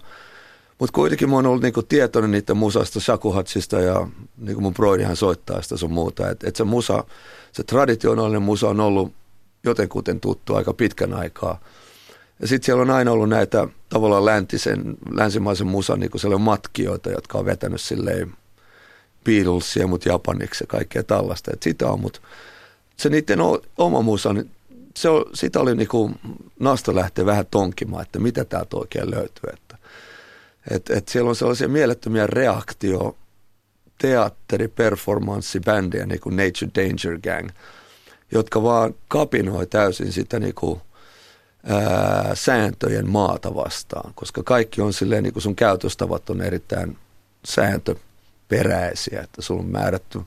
[0.80, 5.62] mutta kuitenkin mä oon ollut niinku tietoinen niiden musasta, shakuhatsista ja niinku mun broidihan soittaa
[5.62, 6.30] sitä sun muuta.
[6.30, 7.04] Että et se musa,
[7.52, 9.14] se traditionaalinen musa on ollut
[9.64, 11.60] jotenkuten tuttu aika pitkän aikaa.
[12.39, 17.38] Ja sitten siellä on aina ollut näitä tavallaan läntisen, länsimaisen musan niin siellä matkijoita, jotka
[17.38, 18.34] on vetänyt silleen
[19.24, 21.52] Beatlesia, mutta japaniksi ja kaikkea tällaista.
[21.54, 22.20] Et sitä on, mutta
[22.98, 23.39] se niiden
[23.78, 24.52] oma musa, niin
[24.98, 26.12] se on, sitä oli niinku
[26.60, 29.50] nasta lähteä vähän tonkimaan, että mitä täältä oikein löytyy.
[29.54, 29.78] Että
[30.72, 33.18] et, et siellä on sellaisia mielettömiä reaktio
[33.98, 37.50] teatteri, performanssi, bändejä niin kuin Nature Danger Gang,
[38.32, 40.82] jotka vaan kapinoi täysin sitä niin kuin,
[41.64, 46.98] ää, sääntöjen maata vastaan, koska kaikki on silleen, niin kuin sun käytöstavat on erittäin
[47.46, 50.22] sääntöperäisiä, että sulla on määrätty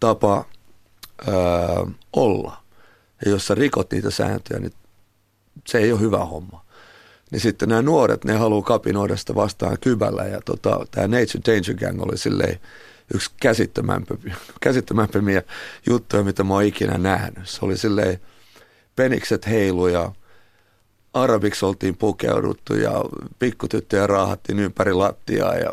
[0.00, 0.44] tapa
[1.26, 1.34] ää,
[2.12, 2.62] olla.
[3.24, 4.72] Ja jos sä rikot niitä sääntöjä, niin
[5.66, 6.64] se ei ole hyvä homma
[7.34, 10.24] niin sitten nämä nuoret, ne haluaa kapinoida sitä vastaan kybällä.
[10.24, 12.60] Ja tota, tämä Nature Danger Gang oli silleen
[13.14, 13.30] yksi
[14.60, 15.42] käsittämämpiä
[15.90, 17.48] juttuja, mitä mä oon ikinä nähnyt.
[17.48, 18.20] Se oli silleen
[18.96, 20.12] penikset heilu ja
[21.14, 23.04] arabiksi oltiin pukeuduttu ja
[23.38, 25.70] pikkutyttöjä raahattiin ympäri lattiaa ja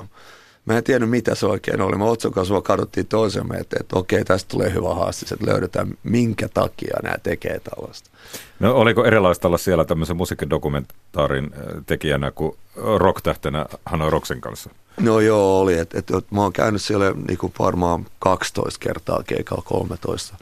[0.66, 1.98] Mä en tiennyt, mitä se oikein oli.
[1.98, 6.98] Mä otsokasvua kadottiin toisemme, että, että okei, tästä tulee hyvä haaste, että löydetään, minkä takia
[7.04, 8.10] nämä tekee tällaista.
[8.60, 14.70] No oliko erilaista olla siellä tämmöisen musiikkidokumentaarin äh, tekijänä kuin rock-tähtenä Hanoi Rocksen kanssa?
[15.00, 15.78] No joo, oli.
[15.78, 20.36] Et, et, et, mä oon käynyt siellä niinku varmaan 12 kertaa keikalla 13.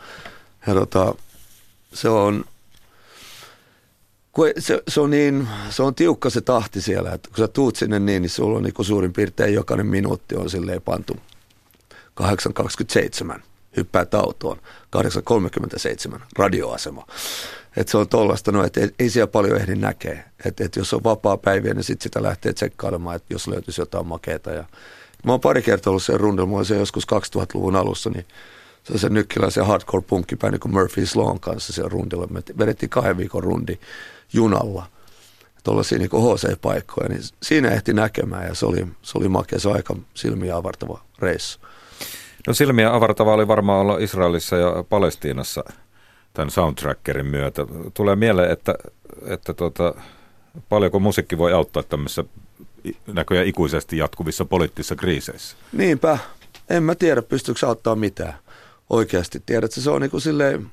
[0.67, 1.15] Ja tota,
[1.93, 2.45] se on,
[4.39, 7.75] kun se, se, on niin, se on tiukka se tahti siellä, että kun sä tuut
[7.75, 11.17] sinne niin, niin sulla on niin suurin piirtein jokainen minuutti on silleen pantu
[12.21, 13.41] 8.27,
[13.77, 14.57] hyppää autoon,
[16.13, 17.05] 8.37, radioasema.
[17.77, 20.23] Että se on tollasta, no, että ei, ei siellä paljon ehdi näkee.
[20.45, 24.07] Että et jos on vapaa päiviä, niin sitten sitä lähtee tsekkailemaan, että jos löytyisi jotain
[24.07, 24.51] makeita.
[24.51, 24.63] Ja...
[25.25, 28.25] Mä oon pari kertaa ollut sen rundella, se joskus 2000-luvun alussa, niin
[28.83, 32.27] se on se nykkiläisen hardcore punkkipäin niin kuin Murphy's Lawn kanssa siellä rundilla.
[32.27, 33.79] Me vedettiin kahden viikon rundi
[34.33, 34.85] junalla
[35.63, 39.77] tuollaisia niin HC-paikkoja, niin siinä ehti näkemään ja se oli, se oli makea, se oli
[39.77, 41.59] aika silmiä avartava reissu.
[42.47, 45.63] No silmiä avartava oli varmaan olla Israelissa ja Palestiinassa
[46.33, 47.65] tämän soundtrackerin myötä.
[47.93, 48.75] Tulee mieleen, että,
[49.25, 49.93] että tuota,
[50.69, 52.23] paljonko musiikki voi auttaa tämmöisissä
[53.07, 55.57] näköjään ikuisesti jatkuvissa poliittisissa kriiseissä?
[55.71, 56.17] Niinpä.
[56.69, 58.33] En mä tiedä, pystyykö auttaa mitään
[58.89, 59.43] oikeasti.
[59.45, 60.71] Tiedätkö, se on niin kuin silleen,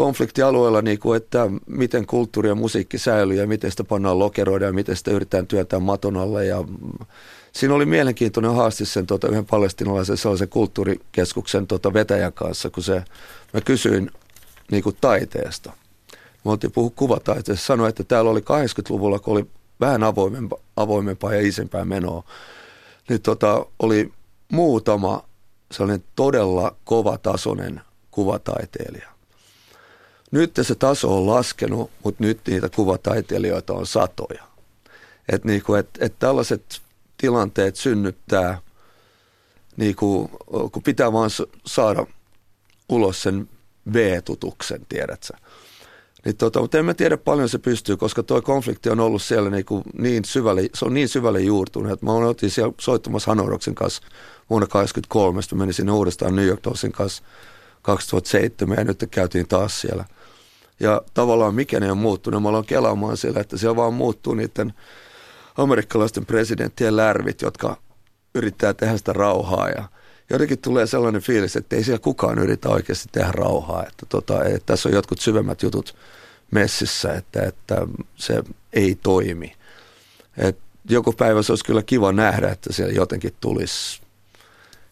[0.00, 4.72] konfliktialueella, niin kuin, että miten kulttuuri ja musiikki säilyy ja miten sitä pannaan lokeroida ja
[4.72, 6.46] miten sitä yritetään työntää maton alle.
[6.46, 6.64] Ja
[7.52, 13.04] siinä oli mielenkiintoinen haaste sen tota, yhden palestinalaisen sellaisen kulttuurikeskuksen tota, vetäjän kanssa, kun se,
[13.52, 14.10] mä kysyin
[14.70, 15.72] niin kuin taiteesta.
[16.44, 17.66] Me oltiin puhua kuvataiteesta.
[17.66, 19.46] Sanoin, että täällä oli 80-luvulla, kun oli
[19.80, 22.24] vähän avoimempaa, avoimempaa ja isempää menoa,
[23.08, 24.12] niin tota, oli
[24.52, 25.24] muutama
[25.72, 27.80] sellainen todella kovatasoinen
[28.10, 29.09] kuvataiteilija
[30.30, 34.44] nyt se taso on laskenut, mutta nyt niitä kuvataiteilijoita on satoja.
[35.28, 36.80] Että niinku, et, et tällaiset
[37.16, 38.58] tilanteet synnyttää,
[39.76, 40.30] niinku,
[40.72, 41.30] kun pitää vaan
[41.66, 42.06] saada
[42.88, 43.48] ulos sen
[43.92, 45.34] V-tutuksen, tiedätkö?
[46.24, 49.50] Niin tota, mutta en mä tiedä paljon se pystyy, koska tuo konflikti on ollut siellä
[49.50, 54.02] niinku niin syvälle, se on niin syvälle juurtunut, että mä olin siellä soittamassa Hanoroksen kanssa
[54.50, 57.22] vuonna 1983, mä menin sinne uudestaan New York Dollsin kanssa
[57.82, 60.04] 2007 ja nyt käytiin taas siellä–
[60.80, 62.42] ja tavallaan mikä ne on muuttunut.
[62.42, 64.74] Mä aloin kelaamaan siellä, että siellä vaan muuttuu niiden
[65.56, 67.76] amerikkalaisten presidenttien lärvit, jotka
[68.34, 69.84] yrittää tehdä sitä rauhaa ja
[70.30, 73.86] jotenkin tulee sellainen fiilis, että ei siellä kukaan yritä oikeasti tehdä rauhaa.
[73.86, 75.96] Että, tota, että tässä on jotkut syvemmät jutut
[76.50, 79.56] messissä, että, että se ei toimi.
[80.36, 80.58] Et
[80.88, 84.00] joku päivä se olisi kyllä kiva nähdä, että siellä jotenkin tulisi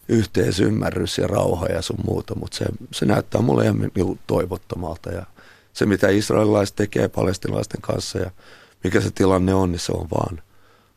[0.08, 3.90] yhteisymmärrys ja rauha ja sun muuta, mutta se, se näyttää mulle ihan
[4.26, 5.26] toivottomalta ja
[5.78, 8.30] se, mitä israelilaiset tekee palestinalaisten kanssa ja
[8.84, 10.42] mikä se tilanne on, niin se on vaan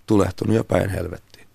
[0.07, 1.47] tulehtunut ja päin helvettiin.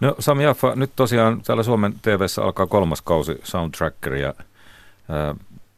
[0.00, 4.34] No Sami Jaffa, nyt tosiaan täällä Suomen tv alkaa kolmas kausi Soundtracker ja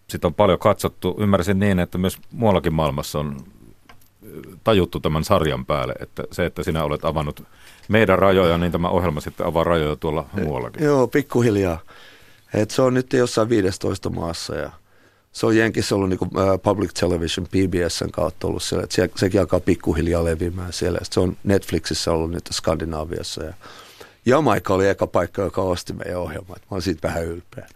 [0.08, 1.16] sitä on paljon katsottu.
[1.18, 3.36] Ymmärsin niin, että myös muuallakin maailmassa on
[4.64, 7.42] tajuttu tämän sarjan päälle, että se, että sinä olet avannut
[7.88, 10.84] meidän rajoja, niin tämä ohjelma sitten avaa rajoja tuolla muuallakin.
[10.84, 11.78] Joo, pikkuhiljaa.
[12.54, 14.70] Et se on nyt jossain 15 maassa ja
[15.32, 16.30] se on Jenkissä ollut niin kuin,
[16.62, 20.98] public television PBSn kautta ollut siellä, että siellä, sekin alkaa pikkuhiljaa levimään siellä.
[21.02, 23.54] Sitten se on Netflixissä ollut nyt Skandinaaviassa ja
[24.26, 26.56] Jamaika oli eka paikka, joka osti meidän ohjelmaa.
[26.56, 27.66] Mä olen siitä vähän ylpeä.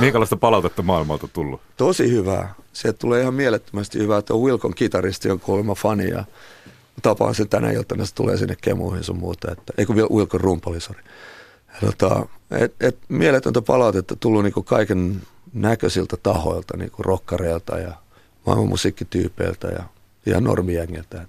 [0.00, 1.60] Minkälaista palautetta maailmalta tullut?
[1.76, 2.54] Tosi hyvää.
[2.72, 6.24] Se tulee ihan mielettömästi hyvää, että on Wilkon kitaristi on kuulemma fani ja
[7.02, 9.52] tapaan sen tänä iltana, se tulee sinne kemuihin sun muuta.
[9.52, 11.02] Että, ei kun Wilkon rumpali, sori.
[11.80, 17.92] Tota, et, et, mieletöntä palautetta tullut niin kaiken näköisiltä tahoilta, niin kuin rokkareilta ja
[18.46, 19.82] maailman musiikkityypeiltä ja
[20.26, 21.26] ihan normijängiltä.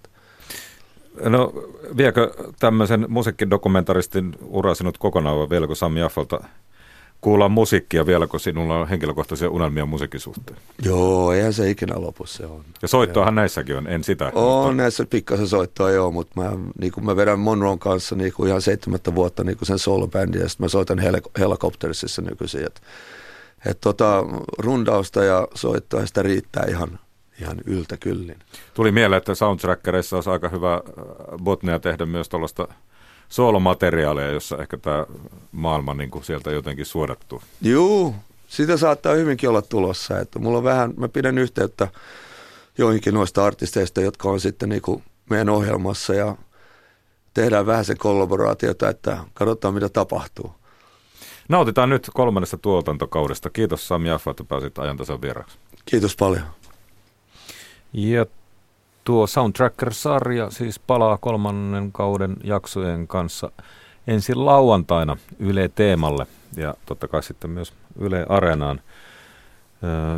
[1.23, 1.53] No
[1.97, 6.43] viekö tämmöisen musiikkidokumentaristin ura sinut kokonaan vai vieläkö Sami Jaffalta
[7.21, 10.57] kuulla musiikkia vielä, kun sinulla on henkilökohtaisia unelmia musiikin suhteen?
[10.85, 12.63] Joo, eihän se ikinä lopu se on.
[12.81, 14.31] Ja soittoahan näissäkin on, en sitä.
[14.35, 14.73] On mutta...
[14.73, 18.61] näissä pikkasen soittoa joo, mutta mä, niin kuin mä vedän Monroon kanssa niin kuin ihan
[18.61, 22.65] seitsemättä vuotta niin kuin sen soolobändin ja sitten mä soitan hel- Helicoptersissa nykyisin.
[22.65, 22.81] Että
[23.65, 24.23] et tota,
[24.57, 26.99] rundausta ja soittoa sitä riittää ihan,
[27.41, 28.39] ihan yltä kyllin.
[28.73, 30.81] Tuli mieleen, että soundtrackerissa olisi aika hyvä äh,
[31.43, 32.67] botnea tehdä myös tuollaista
[33.29, 35.05] soolomateriaalia, jossa ehkä tämä
[35.51, 37.41] maailma niin kuin sieltä jotenkin suodattuu.
[37.61, 38.15] Joo,
[38.47, 40.19] sitä saattaa hyvinkin olla tulossa.
[40.19, 41.87] Että mulla on vähän, mä pidän yhteyttä
[42.77, 46.35] joihinkin noista artisteista, jotka on sitten niin kuin meidän ohjelmassa ja
[47.33, 50.51] tehdään vähän sen kollaboraatiota, että katsotaan mitä tapahtuu.
[51.51, 53.49] Nautitaan nyt kolmannesta tuotantokaudesta.
[53.49, 55.57] Kiitos Sami Jaffa, että pääsit ajantasan vieraksi.
[55.85, 56.43] Kiitos paljon.
[57.93, 58.25] Ja
[59.03, 63.51] Tuo Soundtracker-sarja siis palaa kolmannen kauden jaksojen kanssa
[64.07, 66.27] ensin lauantaina Yle Teemalle
[66.57, 68.81] ja totta kai sitten myös Yle Areenaan.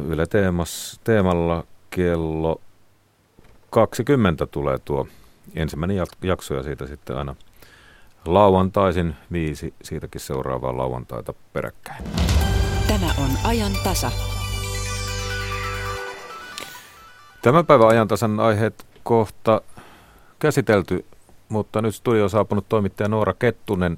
[0.07, 2.61] Yle Teemas, Teemalla kello
[3.69, 5.07] 20 tulee tuo
[5.55, 7.35] ensimmäinen jakso ja siitä sitten aina
[8.25, 12.03] lauantaisin viisi, siitäkin seuraavaa lauantaita peräkkäin.
[12.87, 14.11] Tämä on ajan tasa.
[17.41, 19.61] Tämän päivän ajantasan aiheet kohta
[20.39, 21.05] käsitelty,
[21.49, 23.97] mutta nyt studio on saapunut toimittaja Noora Kettunen.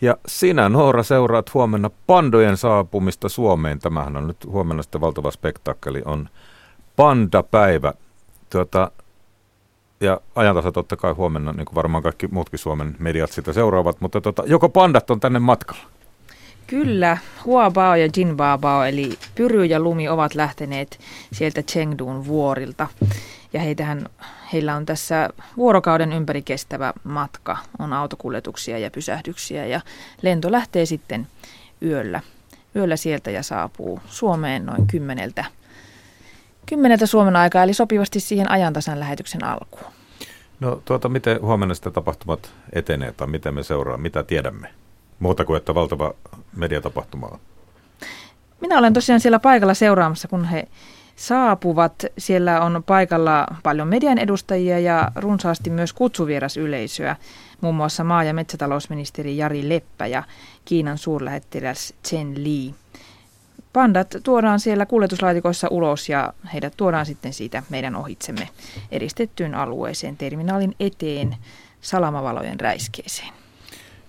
[0.00, 3.78] Ja sinä, Noora, seuraat huomenna pandojen saapumista Suomeen.
[3.78, 6.28] Tämähän on nyt huomenna sitten valtava spektaakkeli, on
[6.96, 7.92] Panda-päivä.
[8.50, 8.90] Tuota,
[10.00, 14.20] ja ajantasa totta kai huomenna, niin kuin varmaan kaikki muutkin Suomen mediat sitä seuraavat, mutta
[14.20, 15.82] tota, joko pandat on tänne matkalla?
[16.66, 21.00] Kyllä, Huabao ja Jinbabao eli Pyry ja Lumi ovat lähteneet
[21.32, 22.86] sieltä Chengduun vuorilta.
[23.52, 24.06] Ja heitähän,
[24.52, 27.58] heillä on tässä vuorokauden ympäri kestävä matka.
[27.78, 29.80] On autokuljetuksia ja pysähdyksiä ja
[30.22, 31.26] lento lähtee sitten
[31.82, 32.20] yöllä.
[32.76, 35.44] Yöllä sieltä ja saapuu Suomeen noin kymmeneltä,
[36.70, 39.92] kymmeneltä Suomen aikaa, eli sopivasti siihen ajantasan lähetyksen alkuun.
[40.60, 44.68] No tuota, miten huomenna sitä tapahtumat etenee tai miten me seuraamme, mitä tiedämme?
[45.18, 46.14] Muuta kuin, että valtava
[46.56, 47.38] mediatapahtuma on.
[48.60, 50.68] Minä olen tosiaan siellä paikalla seuraamassa, kun he
[51.16, 52.04] saapuvat.
[52.18, 57.16] Siellä on paikalla paljon median edustajia ja runsaasti myös kutsuvieras-yleisöä,
[57.60, 60.22] muun muassa maa- ja metsätalousministeri Jari Leppä ja
[60.64, 62.74] Kiinan suurlähettiläs Chen Li.
[63.72, 68.48] Pandat tuodaan siellä kuljetuslaatikoissa ulos ja heidät tuodaan sitten siitä meidän ohitsemme
[68.90, 71.36] eristettyyn alueeseen terminaalin eteen
[71.80, 73.32] salamavalojen räiskeeseen.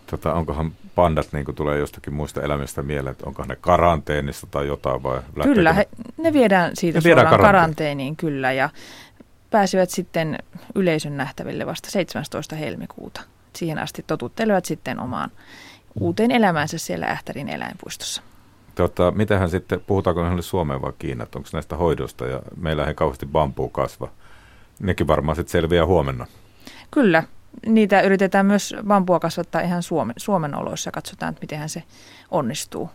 [0.07, 5.03] Tota, onkohan pandat niin tulee jostakin muista elämistä mieleen, että onko ne karanteenissa tai jotain
[5.03, 5.88] vai Kyllä, he,
[6.18, 8.70] ne viedään siitä ne viedään suoraan karanteeniin kyllä ja
[9.51, 10.39] pääsivät sitten
[10.76, 12.55] yleisön nähtäville vasta 17.
[12.55, 13.22] helmikuuta.
[13.55, 15.32] Siihen asti totuttelevat sitten omaan
[15.99, 18.22] uuteen elämäänsä siellä Ähtärin eläinpuistossa.
[18.76, 23.26] Tota, mitähän sitten, puhutaanko ne Suomeen vai Kiinaan, onko näistä hoidosta ja meillä ei kauheasti
[23.26, 24.09] bambuu kasva.
[24.80, 26.28] Nekin varmaan sitten selviää huomenna.
[26.91, 27.24] Kyllä,
[27.65, 31.84] niitä yritetään myös bambua kasvattaa ihan Suomen, Suomen oloissa ja katsotaan, että miten se
[32.32, 32.89] onnistuu.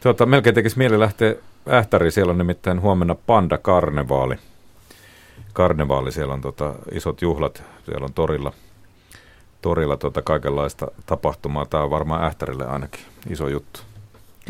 [0.00, 1.34] Tuota, melkein tekisi mieli lähteä
[1.68, 2.12] Ähtäriin.
[2.12, 4.36] Siellä on nimittäin huomenna Panda Karnevaali.
[5.52, 8.52] Karnevaali, siellä on tota, isot juhlat, siellä on torilla,
[9.62, 11.66] torilla tota kaikenlaista tapahtumaa.
[11.66, 13.80] Tämä on varmaan Ähtärille ainakin iso juttu.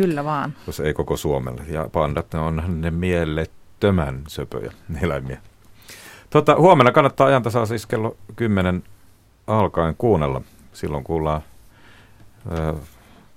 [0.03, 0.55] Kyllä vaan.
[0.66, 1.62] Jos ei koko Suomelle.
[1.68, 4.72] Ja pandat, ne on ne mielettömän söpöjä
[5.03, 5.40] eläimiä.
[6.30, 8.82] Tota, huomenna kannattaa ajantasaa siis kello 10
[9.46, 10.42] alkaen kuunnella.
[10.72, 11.42] Silloin kuullaan
[12.59, 12.74] ö,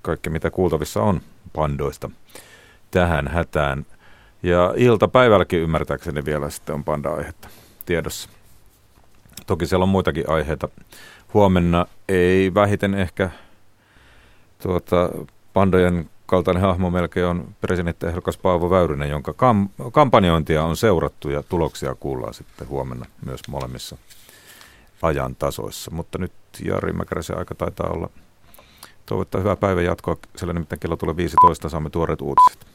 [0.02, 1.20] kaikki, mitä kuultavissa on
[1.52, 2.10] pandoista
[2.90, 3.86] tähän hätään.
[4.42, 7.48] Ja iltapäivälläkin ymmärtääkseni vielä sitten on panda-aihetta
[7.86, 8.28] tiedossa.
[9.46, 10.68] Toki siellä on muitakin aiheita.
[11.34, 13.30] Huomenna ei vähiten ehkä
[14.62, 15.10] tuota,
[15.52, 21.94] pandojen kaltainen hahmo melkein on presidenttiehdokas Paavo Väyrynen, jonka kam- kampanjointia on seurattu ja tuloksia
[21.94, 23.96] kuullaan sitten huomenna myös molemmissa
[25.02, 25.90] ajan tasoissa.
[25.90, 26.32] Mutta nyt
[26.64, 28.10] Jari Mäkäräisen aika taitaa olla
[29.06, 32.73] toivottaa hyvää päivän jatkoa, sillä nimittäin kello tulee 15, saamme tuoreet uutiset.